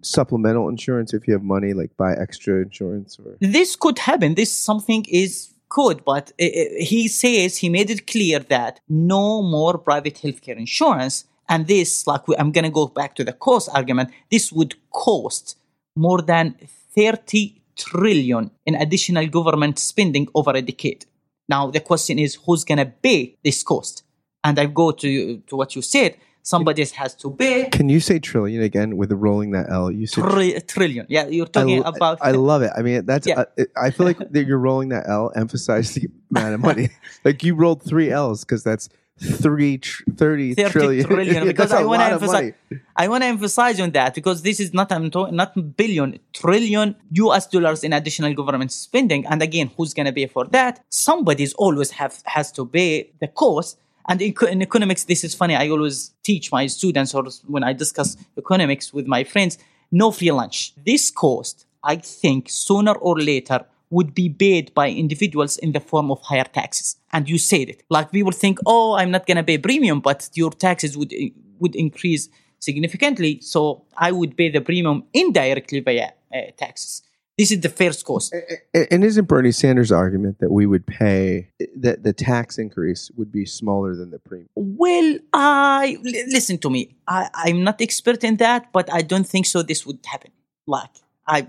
supplemental 0.00 0.68
insurance 0.68 1.12
if 1.12 1.26
you 1.26 1.34
have 1.34 1.42
money, 1.42 1.72
like 1.74 1.96
buy 1.96 2.14
extra 2.14 2.62
insurance? 2.62 3.18
Or 3.18 3.36
this 3.40 3.76
could 3.76 3.98
happen. 3.98 4.34
This 4.34 4.56
something 4.56 5.04
is 5.08 5.52
could, 5.68 6.04
but 6.04 6.32
he 6.38 7.08
says 7.08 7.58
he 7.58 7.68
made 7.68 7.90
it 7.90 8.06
clear 8.06 8.40
that 8.40 8.80
no 8.88 9.42
more 9.42 9.78
private 9.78 10.16
healthcare 10.16 10.58
insurance. 10.58 11.24
And 11.48 11.66
this, 11.66 12.06
like 12.06 12.22
I'm 12.38 12.52
going 12.52 12.64
to 12.64 12.70
go 12.70 12.86
back 12.86 13.14
to 13.16 13.24
the 13.24 13.32
cost 13.32 13.68
argument, 13.72 14.10
this 14.30 14.52
would 14.52 14.74
cost 14.90 15.56
more 15.96 16.20
than 16.22 16.56
30 16.94 17.62
trillion 17.76 18.50
in 18.66 18.74
additional 18.74 19.26
government 19.26 19.78
spending 19.78 20.28
over 20.34 20.50
a 20.52 20.62
decade. 20.62 21.06
Now 21.48 21.70
the 21.70 21.80
question 21.80 22.18
is 22.18 22.38
who's 22.46 22.64
going 22.64 22.78
to 22.78 22.86
pay 22.86 23.36
this 23.42 23.62
cost? 23.62 24.04
And 24.44 24.58
I 24.58 24.66
go 24.66 24.90
to 24.90 25.38
to 25.38 25.56
what 25.56 25.74
you 25.74 25.82
said 25.82 26.16
somebody 26.42 26.84
has 26.84 27.14
to 27.16 27.30
pay. 27.30 27.68
Can 27.70 27.88
you 27.88 28.00
say 28.00 28.18
trillion 28.18 28.62
again 28.62 28.96
with 28.96 29.12
rolling 29.12 29.52
that 29.52 29.70
L? 29.70 29.90
You 29.90 30.06
said 30.06 30.24
Tri- 30.24 30.58
trillion. 30.66 31.06
Yeah, 31.08 31.26
you're 31.28 31.46
talking 31.46 31.84
I, 31.84 31.88
about. 31.88 32.18
I 32.20 32.32
love 32.32 32.62
it. 32.62 32.72
I 32.76 32.82
mean, 32.82 33.06
that's. 33.06 33.26
Yeah. 33.26 33.44
Uh, 33.58 33.64
I 33.76 33.90
feel 33.90 34.06
like 34.06 34.18
that 34.18 34.44
you're 34.46 34.58
rolling 34.58 34.90
that 34.90 35.08
L, 35.08 35.32
emphasize 35.34 35.94
the 35.94 36.08
amount 36.30 36.54
of 36.54 36.60
money. 36.60 36.90
like 37.24 37.42
you 37.42 37.54
rolled 37.54 37.82
three 37.82 38.10
L's 38.10 38.44
because 38.44 38.62
that's 38.62 38.88
three 39.20 39.78
tr- 39.78 40.02
30, 40.16 40.54
30 40.54 40.70
trillion. 40.70 41.06
trillion, 41.06 41.46
because 41.52 41.72
I 41.72 41.84
want 41.84 42.00
to 42.00 42.06
emphasize. 42.06 42.52
I 42.96 43.08
want 43.08 43.22
to 43.22 43.26
emphasize 43.26 43.80
on 43.80 43.90
that 43.92 44.14
because 44.14 44.42
this 44.42 44.60
is 44.60 44.74
not 44.74 44.90
I'm 44.92 45.10
talking 45.10 45.36
not 45.36 45.76
billion 45.76 46.18
trillion 46.32 46.96
U.S. 47.12 47.46
dollars 47.46 47.84
in 47.84 47.92
additional 47.92 48.34
government 48.34 48.72
spending. 48.72 49.26
And 49.26 49.42
again, 49.42 49.70
who's 49.76 49.94
going 49.94 50.06
to 50.06 50.12
pay 50.12 50.26
for 50.26 50.46
that? 50.46 50.84
Somebody's 50.88 51.52
always 51.54 51.90
have 51.92 52.22
has 52.24 52.52
to 52.52 52.66
pay 52.66 53.10
the 53.20 53.28
cost. 53.28 53.78
And 54.08 54.20
in, 54.20 54.62
economics, 54.62 55.04
this 55.04 55.24
is 55.24 55.34
funny. 55.34 55.54
I 55.54 55.68
always 55.68 56.12
teach 56.22 56.50
my 56.50 56.66
students, 56.66 57.14
or 57.14 57.24
when 57.46 57.64
I 57.64 57.72
discuss 57.72 58.16
economics 58.36 58.92
with 58.92 59.06
my 59.06 59.24
friends, 59.24 59.58
no 59.90 60.10
free 60.10 60.32
lunch. 60.32 60.74
This 60.84 61.10
cost, 61.10 61.66
I 61.84 61.96
think, 61.96 62.48
sooner 62.50 62.92
or 62.92 63.18
later 63.18 63.64
would 63.90 64.14
be 64.14 64.30
paid 64.30 64.72
by 64.74 64.88
individuals 64.88 65.58
in 65.58 65.72
the 65.72 65.80
form 65.80 66.10
of 66.10 66.20
higher 66.22 66.44
taxes. 66.44 66.96
And 67.12 67.28
you 67.28 67.38
said 67.38 67.68
it. 67.68 67.82
Like 67.90 68.10
people 68.10 68.32
think, 68.32 68.58
oh, 68.64 68.94
I'm 68.94 69.10
not 69.10 69.26
going 69.26 69.36
to 69.36 69.44
pay 69.44 69.58
premium, 69.58 70.00
but 70.00 70.30
your 70.34 70.50
taxes 70.50 70.96
would 70.96 71.12
would 71.58 71.76
increase 71.76 72.28
significantly. 72.58 73.40
So 73.40 73.84
I 73.96 74.10
would 74.10 74.36
pay 74.36 74.48
the 74.48 74.60
premium 74.60 75.04
indirectly 75.12 75.80
via 75.80 76.12
uh, 76.34 76.38
taxes. 76.56 77.02
This 77.42 77.50
is 77.50 77.60
the 77.60 77.74
first 77.82 78.04
cost. 78.04 78.32
And 78.72 78.86
and 78.92 79.02
isn't 79.02 79.26
Bernie 79.26 79.50
Sanders' 79.50 79.90
argument 79.90 80.38
that 80.38 80.52
we 80.52 80.64
would 80.64 80.86
pay 80.86 81.48
that 81.84 82.04
the 82.04 82.12
tax 82.12 82.56
increase 82.56 83.10
would 83.16 83.32
be 83.32 83.44
smaller 83.44 83.96
than 83.96 84.12
the 84.12 84.20
premium? 84.20 84.48
Well, 84.54 85.18
I 85.32 85.98
listen 86.36 86.58
to 86.58 86.70
me. 86.70 86.94
I, 87.08 87.28
I'm 87.34 87.64
not 87.64 87.80
expert 87.80 88.22
in 88.22 88.36
that, 88.36 88.70
but 88.72 88.86
I 88.92 89.02
don't 89.02 89.26
think 89.26 89.46
so. 89.46 89.64
This 89.64 89.84
would 89.84 89.98
happen. 90.06 90.30
Like 90.68 90.94
I, 91.26 91.46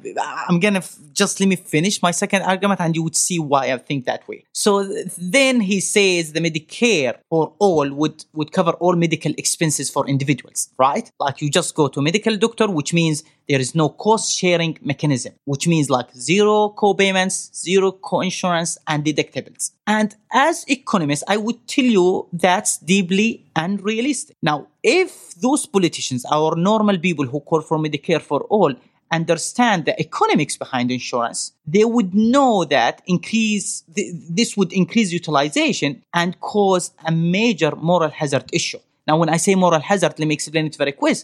I'm 0.48 0.60
gonna 0.60 0.80
f- 0.80 0.98
just 1.13 1.39
let 1.39 1.48
me 1.48 1.56
finish 1.56 2.01
my 2.01 2.12
second 2.12 2.44
argument, 2.44 2.80
and 2.80 2.96
you 2.96 3.03
would 3.03 3.15
see 3.15 3.39
why 3.39 3.72
I 3.72 3.77
think 3.77 4.06
that 4.06 4.27
way. 4.27 4.46
So 4.53 4.86
th- 4.86 5.08
then 5.18 5.62
he 5.62 5.80
says 5.80 6.34
the 6.34 6.39
Medicare 6.39 7.18
for 7.30 7.53
all 7.60 7.92
would 7.92 8.25
would 8.34 8.51
cover 8.51 8.72
all 8.74 8.96
medical 8.96 9.34
expenses 9.38 9.89
for 9.89 10.08
individuals, 10.08 10.70
right? 10.77 11.10
Like 11.20 11.42
you 11.42 11.50
just 11.50 11.74
go 11.75 11.88
to 11.88 12.00
a 12.00 12.03
medical 12.03 12.38
doctor, 12.38 12.70
which 12.70 12.94
means 12.94 13.24
there 13.50 13.60
is 13.60 13.75
no 13.75 13.89
cost 13.89 14.38
sharing 14.38 14.77
mechanism, 14.82 15.34
which 15.46 15.68
means 15.68 15.89
like 15.89 16.13
zero 16.15 16.70
co-payments, 16.70 17.51
zero 17.56 17.92
co-insurance, 17.92 18.77
and 18.88 19.03
deductibles. 19.03 19.72
And 19.86 20.15
as 20.32 20.63
economists, 20.70 21.24
I 21.27 21.38
would 21.38 21.68
tell 21.68 21.84
you 21.84 22.27
that's 22.32 22.77
deeply 22.77 23.46
unrealistic. 23.56 24.38
Now, 24.42 24.68
if 24.82 25.34
those 25.36 25.65
politicians, 25.65 26.25
our 26.32 26.56
normal 26.56 26.98
people 27.00 27.25
who 27.25 27.42
call 27.42 27.62
for 27.62 27.77
Medicare 27.77 28.22
for 28.22 28.42
all, 28.44 28.74
understand 29.15 29.86
the 29.86 30.00
economics 30.00 30.55
behind 30.58 30.91
insurance, 30.91 31.53
they 31.65 31.86
would 31.86 32.13
know 32.13 32.63
that 32.65 33.01
increase 33.05 33.84
th- 33.96 34.13
this 34.29 34.55
would 34.58 34.72
increase 34.74 35.12
utilization 35.12 36.03
and 36.13 36.39
cause 36.39 36.91
a 37.05 37.12
major 37.12 37.75
moral 37.75 38.10
hazard 38.10 38.46
issue. 38.51 38.79
Now, 39.08 39.17
when 39.17 39.29
I 39.29 39.38
say 39.38 39.55
moral 39.55 39.82
hazard, 39.82 40.13
let 40.20 40.27
me 40.27 40.34
explain 40.34 40.65
it 40.67 40.75
very 40.75 40.93
quick. 40.93 41.17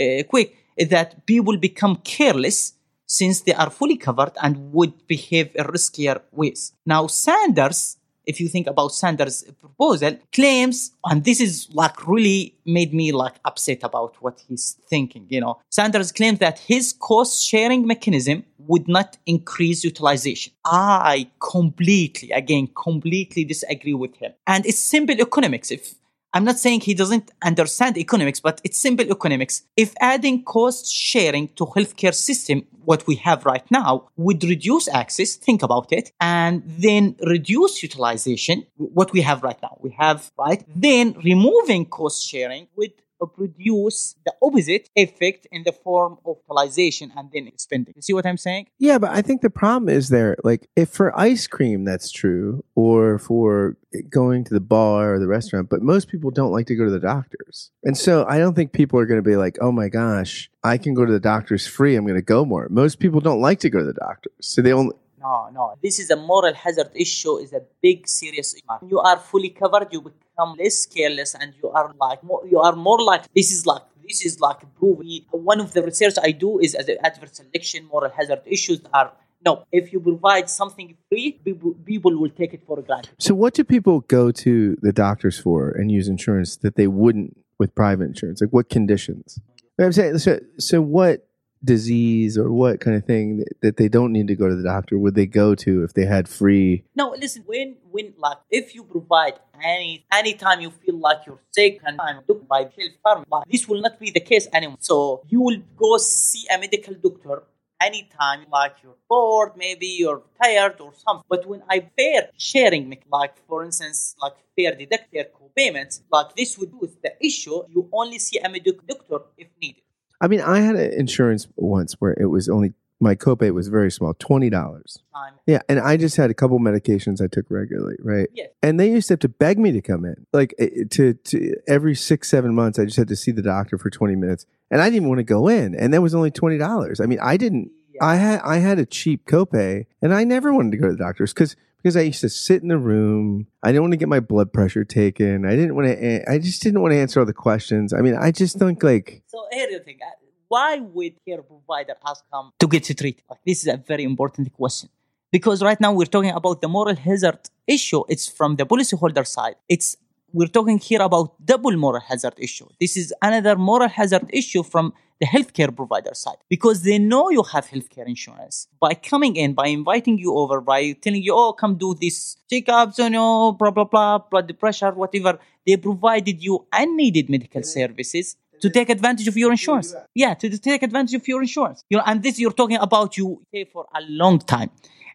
Uh, 0.00 0.22
quick 0.28 0.56
that 0.78 1.26
people 1.26 1.56
become 1.56 1.96
careless 1.96 2.74
since 3.06 3.42
they 3.42 3.54
are 3.54 3.70
fully 3.70 3.96
covered 3.96 4.32
and 4.42 4.72
would 4.72 5.06
behave 5.06 5.50
in 5.54 5.64
riskier 5.66 6.20
ways. 6.32 6.72
Now, 6.86 7.06
Sanders 7.06 7.96
if 8.26 8.40
you 8.40 8.48
think 8.48 8.66
about 8.66 8.88
Sanders' 8.88 9.44
proposal, 9.60 10.18
claims, 10.32 10.92
and 11.04 11.24
this 11.24 11.40
is 11.40 11.68
like 11.72 12.06
really 12.06 12.56
made 12.66 12.94
me 12.94 13.12
like 13.12 13.34
upset 13.44 13.82
about 13.82 14.16
what 14.20 14.42
he's 14.48 14.76
thinking. 14.88 15.26
You 15.28 15.40
know, 15.40 15.60
Sanders 15.70 16.12
claims 16.12 16.38
that 16.38 16.58
his 16.58 16.92
cost 16.92 17.44
sharing 17.44 17.86
mechanism 17.86 18.44
would 18.66 18.88
not 18.88 19.16
increase 19.26 19.84
utilization. 19.84 20.52
I 20.64 21.30
completely, 21.40 22.30
again, 22.30 22.68
completely 22.74 23.44
disagree 23.44 23.94
with 23.94 24.16
him. 24.16 24.32
And 24.46 24.64
it's 24.66 24.78
simple 24.78 25.20
economics. 25.20 25.70
If 25.70 25.94
I'm 26.34 26.42
not 26.42 26.58
saying 26.58 26.80
he 26.80 26.94
doesn't 26.94 27.30
understand 27.44 27.96
economics, 27.96 28.40
but 28.40 28.60
it's 28.64 28.76
simple 28.76 29.08
economics. 29.08 29.62
If 29.76 29.94
adding 30.00 30.42
cost 30.42 30.92
sharing 30.92 31.46
to 31.54 31.64
healthcare 31.64 32.12
system, 32.12 32.66
what 32.84 33.06
we 33.06 33.14
have 33.16 33.46
right 33.46 33.64
now, 33.70 34.08
would 34.16 34.42
reduce 34.42 34.88
access, 34.88 35.36
think 35.36 35.62
about 35.62 35.92
it, 35.92 36.10
and 36.20 36.64
then 36.66 37.14
reduce 37.24 37.84
utilization, 37.84 38.66
what 38.76 39.12
we 39.12 39.20
have 39.20 39.44
right 39.44 39.60
now. 39.62 39.78
We 39.80 39.94
have, 39.96 40.32
right? 40.36 40.64
Then 40.74 41.14
removing 41.24 41.86
cost 41.86 42.28
sharing 42.28 42.66
would 42.76 42.94
produce 43.26 44.16
the 44.24 44.32
opposite 44.42 44.88
effect 44.96 45.46
in 45.50 45.62
the 45.64 45.72
form 45.72 46.18
of 46.24 46.36
utilization 46.48 47.12
and 47.16 47.30
then 47.32 47.50
spending. 47.56 47.94
You 47.96 48.02
see 48.02 48.12
what 48.12 48.26
I'm 48.26 48.36
saying? 48.36 48.68
Yeah, 48.78 48.98
but 48.98 49.10
I 49.10 49.22
think 49.22 49.42
the 49.42 49.50
problem 49.50 49.88
is 49.88 50.08
there. 50.08 50.36
Like, 50.44 50.68
if 50.76 50.90
for 50.90 51.18
ice 51.18 51.46
cream 51.46 51.84
that's 51.84 52.10
true, 52.10 52.64
or 52.74 53.18
for 53.18 53.76
going 54.08 54.44
to 54.44 54.54
the 54.54 54.60
bar 54.60 55.14
or 55.14 55.18
the 55.18 55.26
restaurant, 55.26 55.68
but 55.68 55.82
most 55.82 56.08
people 56.08 56.30
don't 56.30 56.52
like 56.52 56.66
to 56.66 56.74
go 56.74 56.84
to 56.84 56.90
the 56.90 57.00
doctors, 57.00 57.70
and 57.82 57.96
so 57.96 58.24
I 58.28 58.38
don't 58.38 58.54
think 58.54 58.72
people 58.72 58.98
are 58.98 59.06
going 59.06 59.22
to 59.22 59.28
be 59.28 59.36
like, 59.36 59.58
"Oh 59.60 59.72
my 59.72 59.88
gosh, 59.88 60.50
I 60.62 60.78
can 60.78 60.94
go 60.94 61.04
to 61.04 61.12
the 61.12 61.20
doctors 61.20 61.66
free. 61.66 61.96
I'm 61.96 62.04
going 62.04 62.16
to 62.16 62.22
go 62.22 62.44
more." 62.44 62.68
Most 62.70 62.98
people 62.98 63.20
don't 63.20 63.40
like 63.40 63.60
to 63.60 63.70
go 63.70 63.78
to 63.78 63.84
the 63.84 63.92
doctors, 63.92 64.32
so 64.40 64.62
they 64.62 64.72
only. 64.72 64.94
No, 65.24 65.48
no. 65.54 65.74
This 65.82 65.98
is 65.98 66.10
a 66.10 66.16
moral 66.16 66.52
hazard 66.52 66.90
issue. 66.94 67.38
is 67.38 67.52
a 67.54 67.62
big, 67.80 68.06
serious 68.06 68.54
issue. 68.54 68.88
You 68.90 68.98
are 69.00 69.18
fully 69.18 69.48
covered, 69.48 69.88
you 69.90 70.02
become 70.02 70.54
less 70.58 70.84
careless, 70.84 71.34
and 71.34 71.54
you 71.62 71.70
are 71.70 71.94
like 71.98 72.22
more. 72.22 72.42
You 72.46 72.60
are 72.60 72.76
more 72.76 73.02
like 73.02 73.32
this 73.32 73.50
is 73.50 73.64
like 73.66 73.82
this 74.06 74.24
is 74.26 74.38
like 74.40 74.60
proven. 74.78 75.08
One 75.30 75.60
of 75.60 75.72
the 75.72 75.82
research 75.82 76.14
I 76.22 76.32
do 76.32 76.58
is 76.58 76.74
as 76.74 76.90
adverse 77.02 77.40
selection 77.40 77.86
moral 77.86 78.10
hazard 78.10 78.42
issues 78.44 78.82
are 78.92 79.12
No, 79.46 79.64
if 79.72 79.92
you 79.92 80.00
provide 80.00 80.48
something 80.48 80.96
free, 81.08 81.32
people, 81.44 81.74
people 81.84 82.16
will 82.18 82.30
take 82.30 82.54
it 82.54 82.62
for 82.66 82.80
granted. 82.82 83.12
So, 83.18 83.34
what 83.34 83.54
do 83.54 83.62
people 83.62 84.00
go 84.00 84.30
to 84.30 84.76
the 84.80 84.92
doctors 84.92 85.38
for 85.38 85.70
and 85.70 85.90
use 85.90 86.08
insurance 86.08 86.56
that 86.58 86.76
they 86.76 86.86
wouldn't 86.86 87.36
with 87.58 87.74
private 87.74 88.04
insurance? 88.04 88.40
Like, 88.40 88.54
what 88.58 88.70
conditions? 88.70 89.38
I'm 89.78 89.92
saying, 89.92 90.18
so, 90.18 90.40
so 90.58 90.80
what 90.80 91.26
disease 91.64 92.36
or 92.36 92.52
what 92.52 92.80
kind 92.80 92.96
of 92.96 93.04
thing 93.04 93.38
that, 93.38 93.60
that 93.62 93.76
they 93.76 93.88
don't 93.88 94.12
need 94.12 94.28
to 94.28 94.36
go 94.36 94.48
to 94.48 94.54
the 94.54 94.62
doctor 94.62 94.98
would 94.98 95.14
they 95.14 95.26
go 95.26 95.54
to 95.54 95.84
if 95.84 95.94
they 95.94 96.04
had 96.04 96.28
free? 96.28 96.84
No, 96.94 97.14
listen. 97.18 97.42
When 97.46 97.76
when 97.90 98.14
like 98.18 98.38
if 98.50 98.74
you 98.74 98.84
provide 98.84 99.34
any 99.62 100.04
anytime 100.12 100.60
you 100.60 100.70
feel 100.70 100.98
like 100.98 101.26
you're 101.26 101.40
sick 101.52 101.80
and 101.84 102.00
I'm 102.00 102.20
looked 102.28 102.48
by 102.48 102.60
health 102.62 102.96
farm, 103.02 103.24
but 103.30 103.44
this 103.50 103.68
will 103.68 103.80
not 103.80 103.98
be 103.98 104.10
the 104.10 104.20
case 104.20 104.48
anymore. 104.52 104.78
So 104.80 105.22
you 105.28 105.40
will 105.40 105.60
go 105.76 105.96
see 105.98 106.46
a 106.54 106.58
medical 106.58 106.94
doctor 106.94 107.42
anytime 107.80 108.46
like 108.50 108.76
you're 108.82 109.00
bored 109.08 109.52
maybe 109.56 109.86
you're 109.86 110.22
tired 110.42 110.80
or 110.80 110.92
something 111.04 111.24
but 111.28 111.44
when 111.46 111.62
i 111.68 111.80
pair 111.80 112.22
sharing 112.38 112.96
like 113.10 113.34
for 113.48 113.64
instance 113.64 114.14
like 114.22 114.36
fair 114.56 114.74
deduct 114.74 115.12
co-payments 115.36 116.02
like 116.10 116.34
this 116.36 116.56
would 116.56 116.70
do 116.70 116.88
the 117.02 117.12
issue 117.30 117.62
you 117.68 117.88
only 117.92 118.18
see 118.18 118.38
a 118.38 118.48
medical 118.48 118.84
doctor 118.88 119.18
if 119.36 119.48
needed 119.60 119.83
I 120.24 120.26
mean, 120.26 120.40
I 120.40 120.60
had 120.60 120.76
an 120.76 120.90
insurance 120.94 121.46
once 121.56 121.96
where 121.98 122.14
it 122.18 122.26
was 122.26 122.48
only 122.48 122.72
my 122.98 123.14
copay 123.14 123.52
was 123.52 123.68
very 123.68 123.90
small, 123.90 124.14
twenty 124.14 124.48
dollars. 124.48 125.00
Yeah, 125.46 125.60
and 125.68 125.78
I 125.78 125.98
just 125.98 126.16
had 126.16 126.30
a 126.30 126.34
couple 126.34 126.58
medications 126.58 127.20
I 127.20 127.26
took 127.26 127.44
regularly, 127.50 127.96
right? 128.02 128.28
Yes. 128.32 128.48
And 128.62 128.80
they 128.80 128.90
used 128.90 129.08
to 129.08 129.12
have 129.14 129.20
to 129.20 129.28
beg 129.28 129.58
me 129.58 129.70
to 129.72 129.82
come 129.82 130.06
in, 130.06 130.26
like 130.32 130.54
to 130.92 131.12
to 131.12 131.54
every 131.68 131.94
six 131.94 132.30
seven 132.30 132.54
months. 132.54 132.78
I 132.78 132.86
just 132.86 132.96
had 132.96 133.08
to 133.08 133.16
see 133.16 133.32
the 133.32 133.42
doctor 133.42 133.76
for 133.76 133.90
twenty 133.90 134.16
minutes, 134.16 134.46
and 134.70 134.80
I 134.80 134.86
didn't 134.86 134.96
even 134.96 135.08
want 135.08 135.18
to 135.18 135.24
go 135.24 135.46
in, 135.48 135.74
and 135.74 135.92
that 135.92 136.00
was 136.00 136.14
only 136.14 136.30
twenty 136.30 136.56
dollars. 136.56 137.00
I 137.00 137.04
mean, 137.04 137.18
I 137.20 137.36
didn't. 137.36 137.70
I 138.00 138.16
had 138.16 138.40
I 138.40 138.58
had 138.58 138.78
a 138.78 138.86
cheap 138.86 139.26
copay, 139.26 139.84
and 140.00 140.14
I 140.14 140.24
never 140.24 140.54
wanted 140.54 140.72
to 140.72 140.78
go 140.78 140.86
to 140.86 140.92
the 140.92 141.04
doctors 141.04 141.34
because 141.34 141.54
because 141.84 141.96
I 141.98 142.00
used 142.00 142.22
to 142.22 142.30
sit 142.30 142.62
in 142.62 142.68
the 142.68 142.78
room. 142.78 143.46
I 143.62 143.68
didn't 143.68 143.82
want 143.82 143.92
to 143.92 143.98
get 143.98 144.08
my 144.08 144.20
blood 144.20 144.54
pressure 144.54 144.84
taken. 144.84 145.44
I 145.44 145.54
didn't 145.54 145.76
want 145.76 145.88
to. 145.88 146.30
I 146.30 146.38
just 146.38 146.62
didn't 146.62 146.80
want 146.80 146.92
to 146.92 146.98
answer 146.98 147.20
all 147.20 147.26
the 147.26 147.34
questions. 147.34 147.92
I 147.92 148.00
mean, 148.00 148.16
I 148.16 148.30
just 148.30 148.58
think 148.58 148.82
like 148.82 149.22
So 149.26 149.46
here 149.52 149.68
you 149.68 149.80
think, 149.80 150.00
why 150.48 150.78
would 150.78 151.12
care 151.28 151.42
provider 151.42 151.94
ask 152.06 152.24
them 152.32 152.52
to 152.58 152.66
get 152.66 152.84
treated? 152.84 153.22
Like 153.28 153.40
this 153.46 153.58
is 153.60 153.68
a 153.68 153.76
very 153.76 154.04
important 154.04 154.50
question 154.54 154.88
because 155.30 155.62
right 155.62 155.78
now 155.78 155.92
we're 155.92 156.06
talking 156.16 156.30
about 156.30 156.62
the 156.62 156.68
moral 156.68 156.96
hazard 156.96 157.40
issue. 157.66 158.02
It's 158.08 158.26
from 158.26 158.56
the 158.56 158.64
policyholder 158.64 159.26
side. 159.26 159.56
It's 159.68 159.98
we're 160.32 160.54
talking 160.58 160.78
here 160.78 161.02
about 161.02 161.34
double 161.44 161.76
moral 161.76 162.00
hazard 162.00 162.34
issue. 162.38 162.66
This 162.80 162.96
is 162.96 163.12
another 163.20 163.56
moral 163.56 163.88
hazard 163.88 164.26
issue 164.30 164.62
from 164.62 164.94
the 165.20 165.26
healthcare 165.26 165.74
provider 165.74 166.14
side 166.14 166.36
because 166.48 166.82
they 166.82 166.98
know 166.98 167.30
you 167.30 167.42
have 167.42 167.66
healthcare 167.66 168.06
insurance 168.06 168.68
by 168.80 168.94
coming 168.94 169.36
in, 169.36 169.54
by 169.54 169.68
inviting 169.68 170.18
you 170.18 170.34
over, 170.34 170.60
by 170.60 170.92
telling 170.92 171.22
you, 171.22 171.34
oh, 171.34 171.52
come 171.52 171.76
do 171.76 171.94
this 172.00 172.36
checkups, 172.50 172.98
you 172.98 173.10
know, 173.10 173.52
blah 173.52 173.70
blah 173.70 173.84
blah, 173.84 174.18
blood 174.18 174.58
pressure, 174.58 174.90
whatever. 174.92 175.38
They 175.66 175.76
provided 175.76 176.42
you 176.42 176.66
unneeded 176.72 177.30
medical 177.30 177.62
services 177.62 178.36
to 178.60 178.70
take 178.70 178.88
advantage 178.90 179.28
of 179.28 179.36
your 179.36 179.50
insurance. 179.50 179.94
Yeah, 180.14 180.34
to, 180.34 180.48
to 180.48 180.58
take 180.58 180.82
advantage 180.82 181.14
of 181.14 181.26
your 181.28 181.40
insurance. 181.42 181.84
You 181.90 181.98
know, 181.98 182.04
and 182.06 182.22
this 182.22 182.38
you're 182.38 182.52
talking 182.52 182.76
about 182.76 183.16
you 183.16 183.42
pay 183.52 183.64
for 183.64 183.86
a 183.94 184.02
long 184.08 184.38
time. 184.38 184.70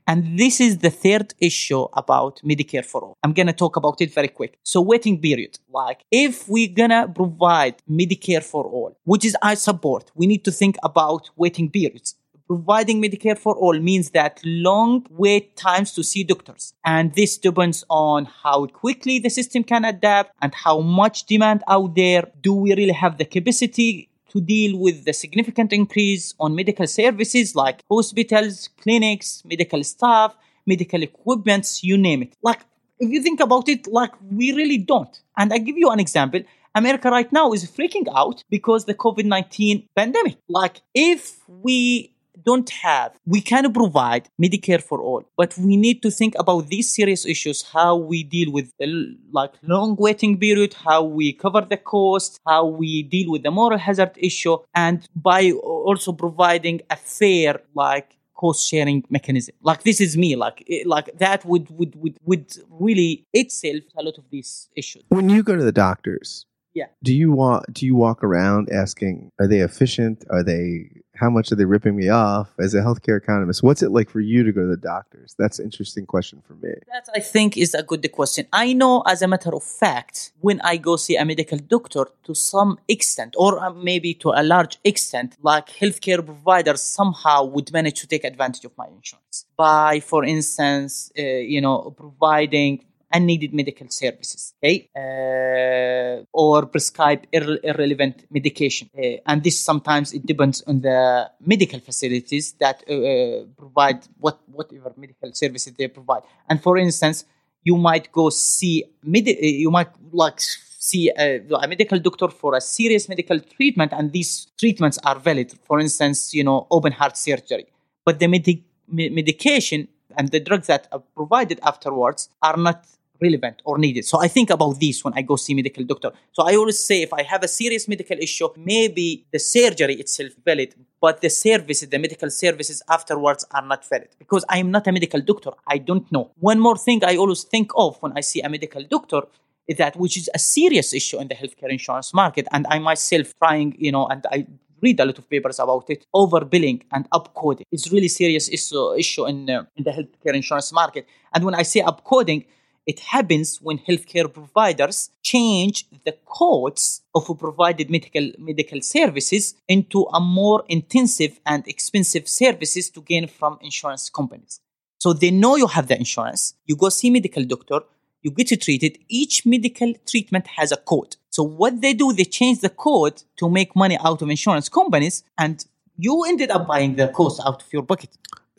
And 0.07 0.39
this 0.39 0.59
is 0.59 0.79
the 0.79 0.89
third 0.89 1.33
issue 1.39 1.85
about 1.93 2.41
Medicare 2.43 2.85
for 2.85 3.01
all. 3.01 3.17
I'm 3.23 3.33
gonna 3.33 3.53
talk 3.53 3.75
about 3.75 4.01
it 4.01 4.13
very 4.13 4.27
quick. 4.27 4.57
So 4.63 4.81
waiting 4.81 5.19
period. 5.19 5.59
Like 5.69 6.03
if 6.11 6.47
we're 6.47 6.73
gonna 6.73 7.07
provide 7.07 7.75
Medicare 7.89 8.43
for 8.43 8.65
all, 8.65 8.97
which 9.03 9.25
is 9.25 9.35
I 9.41 9.53
support, 9.55 10.11
we 10.15 10.27
need 10.27 10.43
to 10.45 10.51
think 10.51 10.77
about 10.83 11.29
waiting 11.35 11.69
periods. 11.69 12.15
Providing 12.47 12.99
Medicare 12.99 13.37
for 13.37 13.55
all 13.55 13.79
means 13.79 14.09
that 14.09 14.39
long 14.43 15.05
wait 15.11 15.55
times 15.55 15.93
to 15.93 16.03
see 16.03 16.23
doctors. 16.23 16.73
And 16.83 17.13
this 17.13 17.37
depends 17.37 17.85
on 17.91 18.25
how 18.25 18.65
quickly 18.65 19.19
the 19.19 19.29
system 19.29 19.63
can 19.63 19.85
adapt 19.85 20.31
and 20.41 20.55
how 20.55 20.79
much 20.79 21.25
demand 21.25 21.63
out 21.67 21.93
there. 21.93 22.23
Do 22.41 22.55
we 22.55 22.73
really 22.73 22.93
have 22.93 23.19
the 23.19 23.25
capacity 23.25 24.08
to 24.29 24.41
deal 24.41 24.77
with 24.77 25.05
the 25.05 25.13
significant 25.13 25.73
increase 25.73 26.33
on 26.39 26.55
medical 26.55 26.87
services 26.87 27.55
like 27.55 27.83
hospitals, 27.89 28.69
clinics, 28.81 29.43
medical 29.45 29.83
staff, 29.83 30.35
medical 30.65 31.01
equipments, 31.03 31.83
you 31.83 31.97
name 31.97 32.23
it. 32.23 32.33
Like, 32.41 32.61
if 32.99 33.09
you 33.09 33.21
think 33.21 33.39
about 33.39 33.69
it, 33.69 33.87
like, 33.87 34.11
we 34.31 34.53
really 34.53 34.77
don't. 34.77 35.19
And 35.37 35.53
I 35.53 35.57
give 35.57 35.77
you 35.77 35.89
an 35.89 35.99
example. 35.99 36.41
America 36.75 37.09
right 37.09 37.31
now 37.31 37.51
is 37.53 37.69
freaking 37.69 38.07
out 38.13 38.43
because 38.49 38.85
the 38.85 38.93
COVID 38.93 39.25
19 39.25 39.87
pandemic. 39.95 40.37
Like, 40.47 40.81
if 40.93 41.39
we 41.47 42.13
don't 42.43 42.69
have, 42.69 43.13
we 43.25 43.41
can 43.41 43.71
provide 43.73 44.29
Medicare 44.41 44.81
for 44.81 45.01
all, 45.01 45.23
but 45.37 45.57
we 45.57 45.77
need 45.77 46.01
to 46.03 46.11
think 46.11 46.35
about 46.37 46.67
these 46.67 46.93
serious 46.93 47.25
issues, 47.25 47.63
how 47.73 47.95
we 47.95 48.23
deal 48.23 48.51
with 48.51 48.71
the 48.79 49.17
like 49.31 49.53
long 49.63 49.95
waiting 49.97 50.37
period, 50.37 50.73
how 50.73 51.03
we 51.03 51.33
cover 51.33 51.61
the 51.61 51.77
cost, 51.77 52.39
how 52.45 52.65
we 52.65 53.03
deal 53.03 53.31
with 53.31 53.43
the 53.43 53.51
moral 53.51 53.77
hazard 53.77 54.11
issue, 54.17 54.57
and 54.75 55.07
by 55.15 55.51
also 55.51 56.11
providing 56.11 56.81
a 56.89 56.95
fair 56.95 57.61
like 57.75 58.19
cost 58.39 58.69
sharing 58.69 59.03
mechanism. 59.09 59.53
Like 59.61 59.83
this 59.83 59.99
is 59.99 60.15
me, 60.15 60.35
like 60.35 60.65
like 60.85 61.09
that 61.17 61.43
would 61.45 61.69
would 61.77 61.95
would 61.95 62.17
would 62.23 62.47
really 62.69 63.25
itself 63.33 63.83
a 63.97 64.03
lot 64.03 64.17
of 64.17 64.25
these 64.31 64.69
issues. 64.75 65.03
when 65.09 65.29
you 65.29 65.43
go 65.43 65.55
to 65.55 65.63
the 65.63 65.71
doctors. 65.71 66.45
Yeah. 66.73 66.85
Do 67.03 67.13
you 67.13 67.31
walk? 67.31 67.65
Do 67.71 67.85
you 67.85 67.95
walk 67.95 68.23
around 68.23 68.69
asking, 68.71 69.31
"Are 69.39 69.47
they 69.47 69.59
efficient? 69.59 70.23
Are 70.29 70.43
they? 70.43 70.91
How 71.15 71.29
much 71.29 71.51
are 71.51 71.55
they 71.55 71.65
ripping 71.65 71.95
me 71.95 72.09
off?" 72.09 72.53
As 72.59 72.73
a 72.73 72.81
healthcare 72.81 73.17
economist, 73.17 73.63
what's 73.63 73.81
it 73.81 73.91
like 73.91 74.09
for 74.09 74.19
you 74.19 74.43
to 74.43 74.51
go 74.51 74.61
to 74.61 74.67
the 74.67 74.77
doctors? 74.77 75.35
That's 75.37 75.59
an 75.59 75.65
interesting 75.65 76.05
question 76.05 76.41
for 76.47 76.53
me. 76.53 76.73
That 76.93 77.07
I 77.15 77.19
think 77.19 77.57
is 77.57 77.73
a 77.73 77.83
good 77.83 78.09
question. 78.11 78.45
I 78.53 78.73
know, 78.73 79.01
as 79.07 79.21
a 79.21 79.27
matter 79.27 79.53
of 79.53 79.63
fact, 79.63 80.31
when 80.41 80.61
I 80.61 80.77
go 80.77 80.95
see 80.95 81.15
a 81.15 81.25
medical 81.25 81.57
doctor, 81.57 82.05
to 82.23 82.35
some 82.35 82.77
extent, 82.87 83.35
or 83.37 83.59
uh, 83.59 83.73
maybe 83.73 84.13
to 84.15 84.29
a 84.29 84.43
large 84.43 84.77
extent, 84.83 85.37
like 85.41 85.67
healthcare 85.69 86.23
providers 86.23 86.81
somehow 86.81 87.45
would 87.45 87.73
manage 87.73 87.99
to 88.01 88.07
take 88.07 88.23
advantage 88.23 88.65
of 88.65 88.77
my 88.77 88.87
insurance 88.87 89.45
by, 89.57 89.99
for 89.99 90.23
instance, 90.23 91.11
uh, 91.17 91.21
you 91.23 91.61
know, 91.61 91.93
providing 91.97 92.85
unneeded 93.11 93.53
medical 93.53 93.87
services, 93.89 94.53
okay, 94.57 94.89
uh, 94.95 96.23
or 96.31 96.67
prescribe 96.67 97.25
irre- 97.31 97.59
irrelevant 97.63 98.25
medication, 98.29 98.89
uh, 98.97 99.17
and 99.25 99.43
this 99.43 99.59
sometimes 99.59 100.13
it 100.13 100.25
depends 100.25 100.61
on 100.67 100.81
the 100.81 101.29
medical 101.39 101.79
facilities 101.79 102.53
that 102.53 102.83
uh, 102.89 102.93
uh, 102.93 103.43
provide 103.57 104.07
what 104.19 104.39
whatever 104.51 104.93
medical 104.97 105.33
services 105.33 105.73
they 105.77 105.87
provide. 105.87 106.21
And 106.47 106.61
for 106.61 106.77
instance, 106.77 107.25
you 107.63 107.77
might 107.77 108.11
go 108.11 108.29
see 108.29 108.85
medi- 109.03 109.37
uh, 109.37 109.45
you 109.45 109.71
might 109.71 109.89
like 110.11 110.39
see 110.39 111.11
a, 111.17 111.41
a 111.61 111.67
medical 111.67 111.99
doctor 111.99 112.29
for 112.29 112.55
a 112.55 112.61
serious 112.61 113.09
medical 113.09 113.39
treatment, 113.39 113.91
and 113.91 114.11
these 114.11 114.47
treatments 114.57 114.97
are 115.03 115.19
valid. 115.19 115.51
For 115.63 115.79
instance, 115.79 116.33
you 116.33 116.43
know, 116.43 116.67
open 116.71 116.93
heart 116.93 117.17
surgery, 117.17 117.67
but 118.05 118.19
the 118.19 118.27
medi- 118.27 118.63
medication 118.87 119.87
and 120.17 120.29
the 120.29 120.39
drugs 120.39 120.67
that 120.67 120.87
are 120.91 121.03
provided 121.15 121.59
afterwards 121.63 122.29
are 122.41 122.57
not 122.57 122.85
relevant 123.21 123.61
or 123.65 123.77
needed. 123.77 124.05
So 124.05 124.19
I 124.19 124.27
think 124.27 124.49
about 124.49 124.79
this 124.79 125.03
when 125.03 125.13
I 125.15 125.21
go 125.21 125.35
see 125.35 125.53
medical 125.53 125.83
doctor. 125.83 126.11
So 126.31 126.43
I 126.43 126.55
always 126.55 126.83
say 126.83 127.01
if 127.01 127.13
I 127.13 127.23
have 127.23 127.43
a 127.43 127.47
serious 127.47 127.87
medical 127.87 128.17
issue, 128.17 128.49
maybe 128.57 129.25
the 129.31 129.39
surgery 129.39 129.95
itself 129.95 130.31
valid, 130.45 130.75
but 131.01 131.21
the 131.21 131.29
services, 131.29 131.89
the 131.89 131.99
medical 131.99 132.29
services 132.29 132.81
afterwards 132.89 133.45
are 133.51 133.65
not 133.65 133.87
valid 133.87 134.09
because 134.17 134.45
I 134.49 134.59
am 134.59 134.71
not 134.71 134.87
a 134.87 134.91
medical 134.91 135.21
doctor. 135.21 135.51
I 135.67 135.77
don't 135.77 136.09
know. 136.11 136.31
One 136.39 136.59
more 136.59 136.77
thing 136.77 137.03
I 137.03 137.17
always 137.17 137.43
think 137.43 137.71
of 137.75 137.97
when 138.01 138.13
I 138.15 138.21
see 138.21 138.41
a 138.41 138.49
medical 138.49 138.83
doctor 138.83 139.21
is 139.67 139.77
that 139.77 139.95
which 139.95 140.17
is 140.17 140.29
a 140.33 140.39
serious 140.39 140.93
issue 140.93 141.19
in 141.19 141.27
the 141.27 141.35
healthcare 141.35 141.69
insurance 141.69 142.13
market, 142.13 142.47
and 142.51 142.65
I 142.69 142.79
myself 142.79 143.33
trying, 143.37 143.75
you 143.77 143.91
know, 143.91 144.07
and 144.07 144.25
I 144.31 144.47
read 144.81 144.99
a 144.99 145.05
lot 145.05 145.17
of 145.17 145.29
papers 145.29 145.59
about 145.59 145.89
it. 145.89 146.05
Overbilling 146.15 146.81
and 146.91 147.09
upcoding 147.11 147.63
is 147.71 147.91
really 147.91 148.07
serious 148.07 148.49
issue 148.49 148.95
issue 148.95 149.25
in 149.27 149.49
uh, 149.49 149.63
in 149.77 149.83
the 149.83 149.91
healthcare 149.91 150.35
insurance 150.35 150.71
market. 150.73 151.07
And 151.33 151.43
when 151.43 151.55
I 151.55 151.63
say 151.63 151.81
upcoding, 151.81 152.45
it 152.85 152.99
happens 152.99 153.57
when 153.61 153.77
healthcare 153.79 154.31
providers 154.33 155.11
change 155.21 155.85
the 156.05 156.15
codes 156.25 157.01
of 157.13 157.25
provided 157.37 157.89
medical 157.89 158.31
medical 158.37 158.81
services 158.81 159.55
into 159.67 160.03
a 160.13 160.19
more 160.19 160.63
intensive 160.67 161.39
and 161.45 161.67
expensive 161.67 162.27
services 162.27 162.89
to 162.89 163.01
gain 163.01 163.27
from 163.27 163.57
insurance 163.61 164.09
companies. 164.09 164.59
So 164.99 165.13
they 165.13 165.31
know 165.31 165.55
you 165.55 165.67
have 165.67 165.87
the 165.87 165.97
insurance. 165.97 166.55
You 166.65 166.75
go 166.75 166.89
see 166.89 167.09
medical 167.09 167.45
doctor. 167.45 167.81
You 168.21 168.31
get 168.31 168.61
treated. 168.61 168.97
Each 169.07 169.45
medical 169.45 169.93
treatment 170.05 170.47
has 170.57 170.71
a 170.73 170.77
code. 170.77 171.15
So 171.29 171.43
what 171.43 171.79
they 171.79 171.93
do, 171.93 172.11
they 172.11 172.25
change 172.25 172.59
the 172.59 172.69
code 172.69 173.23
to 173.37 173.49
make 173.49 173.75
money 173.75 173.97
out 174.03 174.21
of 174.21 174.29
insurance 174.29 174.67
companies, 174.67 175.23
and 175.37 175.63
you 175.95 176.23
ended 176.23 176.51
up 176.51 176.67
buying 176.67 176.95
the 176.95 177.07
cost 177.09 177.39
out 177.45 177.61
of 177.63 177.71
your 177.71 177.83
pocket. 177.83 178.09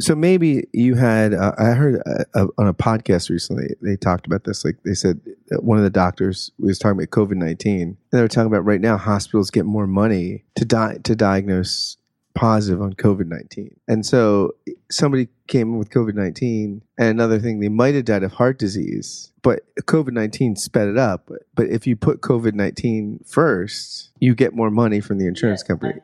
So 0.01 0.15
maybe 0.15 0.67
you 0.73 0.95
had. 0.95 1.35
Uh, 1.35 1.53
I 1.59 1.71
heard 1.71 2.03
uh, 2.35 2.47
on 2.59 2.67
a 2.67 2.75
podcast 2.75 3.31
recently 3.31 3.75
they 3.83 3.97
talked 3.97 4.27
about 4.27 4.45
this. 4.45 4.65
Like 4.65 4.77
they 4.85 4.95
said, 4.95 5.21
that 5.49 5.63
one 5.63 5.79
of 5.79 5.85
the 5.85 5.91
doctors 5.91 6.51
was 6.59 6.79
talking 6.79 6.99
about 6.99 7.11
COVID 7.11 7.37
nineteen. 7.37 7.81
and 7.83 7.97
They 8.13 8.21
were 8.23 8.29
talking 8.29 8.47
about 8.47 8.65
right 8.65 8.81
now 8.81 8.97
hospitals 8.97 9.51
get 9.51 9.67
more 9.67 9.87
money 9.87 10.45
to 10.57 10.65
di- 10.65 10.99
to 11.05 11.15
diagnose 11.15 11.97
positive 12.35 12.81
on 12.81 12.93
COVID 12.95 13.27
19. 13.27 13.77
And 13.89 14.07
so 14.07 14.55
somebody 14.91 15.29
came 15.49 15.73
in 15.73 15.79
with 15.79 15.91
COVID 15.91 16.15
19, 16.15 16.83
and 16.97 17.09
another 17.09 17.39
thing, 17.39 17.61
they 17.61 17.69
might 17.69 17.95
have 17.95 18.05
died 18.05 18.23
of 18.23 18.33
heart 18.33 18.59
disease, 18.59 19.33
but 19.43 19.61
COVID 19.83 20.13
19 20.13 20.57
sped 20.57 20.89
it 20.89 20.97
up. 20.97 21.25
But, 21.27 21.43
but 21.55 21.67
if 21.67 21.87
you 21.87 21.97
put 21.97 22.21
COVID 22.21 22.55
19 22.55 23.25
first, 23.27 24.11
you 24.21 24.35
get 24.35 24.55
more 24.55 24.71
money 24.71 25.01
from 25.01 25.19
the 25.19 25.27
insurance 25.27 25.61
Yes, 25.63 25.67
company. 25.67 25.95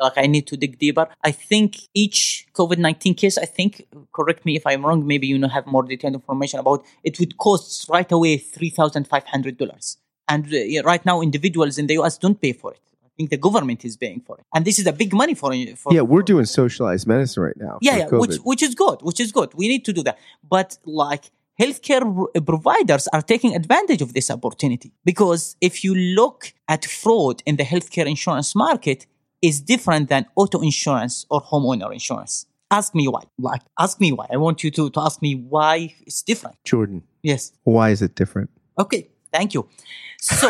I'm 0.00 0.16
sure 0.16 0.16
about 0.16 0.16
this. 0.16 0.16
Like 0.16 0.24
I 0.24 0.26
need 0.26 0.46
to 0.46 0.56
dig 0.56 0.78
deeper. 0.78 1.08
I 1.24 1.32
think 1.32 1.76
each 1.94 2.46
COVID 2.54 2.78
nineteen 2.78 3.14
case. 3.14 3.38
I 3.38 3.46
think 3.46 3.86
correct 4.12 4.44
me 4.44 4.56
if 4.56 4.66
I'm 4.66 4.84
wrong. 4.84 5.06
Maybe 5.06 5.26
you 5.26 5.38
know 5.38 5.48
have 5.48 5.66
more 5.66 5.82
detailed 5.82 6.14
information 6.14 6.60
about 6.60 6.84
it. 7.04 7.18
Would 7.20 7.36
cost 7.38 7.88
right 7.88 8.10
away 8.12 8.38
three 8.38 8.70
thousand 8.70 9.08
five 9.08 9.24
hundred 9.24 9.58
dollars, 9.58 9.98
and 10.28 10.46
uh, 10.52 10.82
right 10.84 11.04
now 11.04 11.20
individuals 11.22 11.78
in 11.78 11.86
the 11.86 11.94
US 11.94 12.18
don't 12.18 12.40
pay 12.40 12.52
for 12.52 12.72
it. 12.72 12.80
I 13.04 13.10
think 13.16 13.30
the 13.30 13.38
government 13.38 13.84
is 13.84 13.96
paying 13.96 14.20
for 14.20 14.36
it, 14.38 14.44
and 14.54 14.64
this 14.64 14.78
is 14.78 14.86
a 14.86 14.92
big 14.92 15.14
money 15.14 15.34
for. 15.34 15.52
for 15.76 15.94
Yeah, 15.94 16.02
we're 16.02 16.22
doing 16.22 16.44
socialized 16.44 17.06
medicine 17.06 17.42
right 17.44 17.56
now. 17.56 17.78
yeah, 17.80 17.96
yeah, 17.96 18.06
which 18.06 18.30
COVID. 18.32 18.38
which 18.44 18.62
is 18.62 18.74
good, 18.74 19.02
which 19.02 19.20
is 19.20 19.32
good. 19.32 19.54
We 19.54 19.68
need 19.68 19.84
to 19.86 19.92
do 19.94 20.02
that, 20.02 20.18
but 20.48 20.78
like 20.84 21.30
healthcare 21.58 22.04
providers 22.44 23.08
are 23.12 23.22
taking 23.22 23.54
advantage 23.54 24.02
of 24.02 24.12
this 24.12 24.30
opportunity 24.30 24.92
because 25.04 25.56
if 25.60 25.84
you 25.84 25.94
look 25.94 26.52
at 26.68 26.84
fraud 26.84 27.42
in 27.46 27.56
the 27.56 27.64
healthcare 27.64 28.06
insurance 28.06 28.54
market, 28.54 29.06
is 29.48 29.60
different 29.72 30.08
than 30.12 30.22
auto 30.40 30.58
insurance 30.70 31.14
or 31.30 31.40
homeowner 31.50 31.92
insurance. 31.92 32.46
Ask 32.70 32.94
me 33.00 33.04
why. 33.14 33.22
Like, 33.38 33.62
ask 33.78 34.00
me 34.00 34.10
why. 34.12 34.26
I 34.30 34.38
want 34.44 34.64
you 34.64 34.70
to 34.78 34.90
to 34.94 35.00
ask 35.08 35.16
me 35.26 35.32
why 35.54 35.74
it's 36.08 36.22
different. 36.30 36.56
Jordan, 36.70 37.02
Yes. 37.30 37.42
why 37.74 37.86
is 37.94 38.00
it 38.06 38.12
different? 38.20 38.50
Okay, 38.84 39.02
thank 39.36 39.54
you. 39.54 39.62
So 40.20 40.48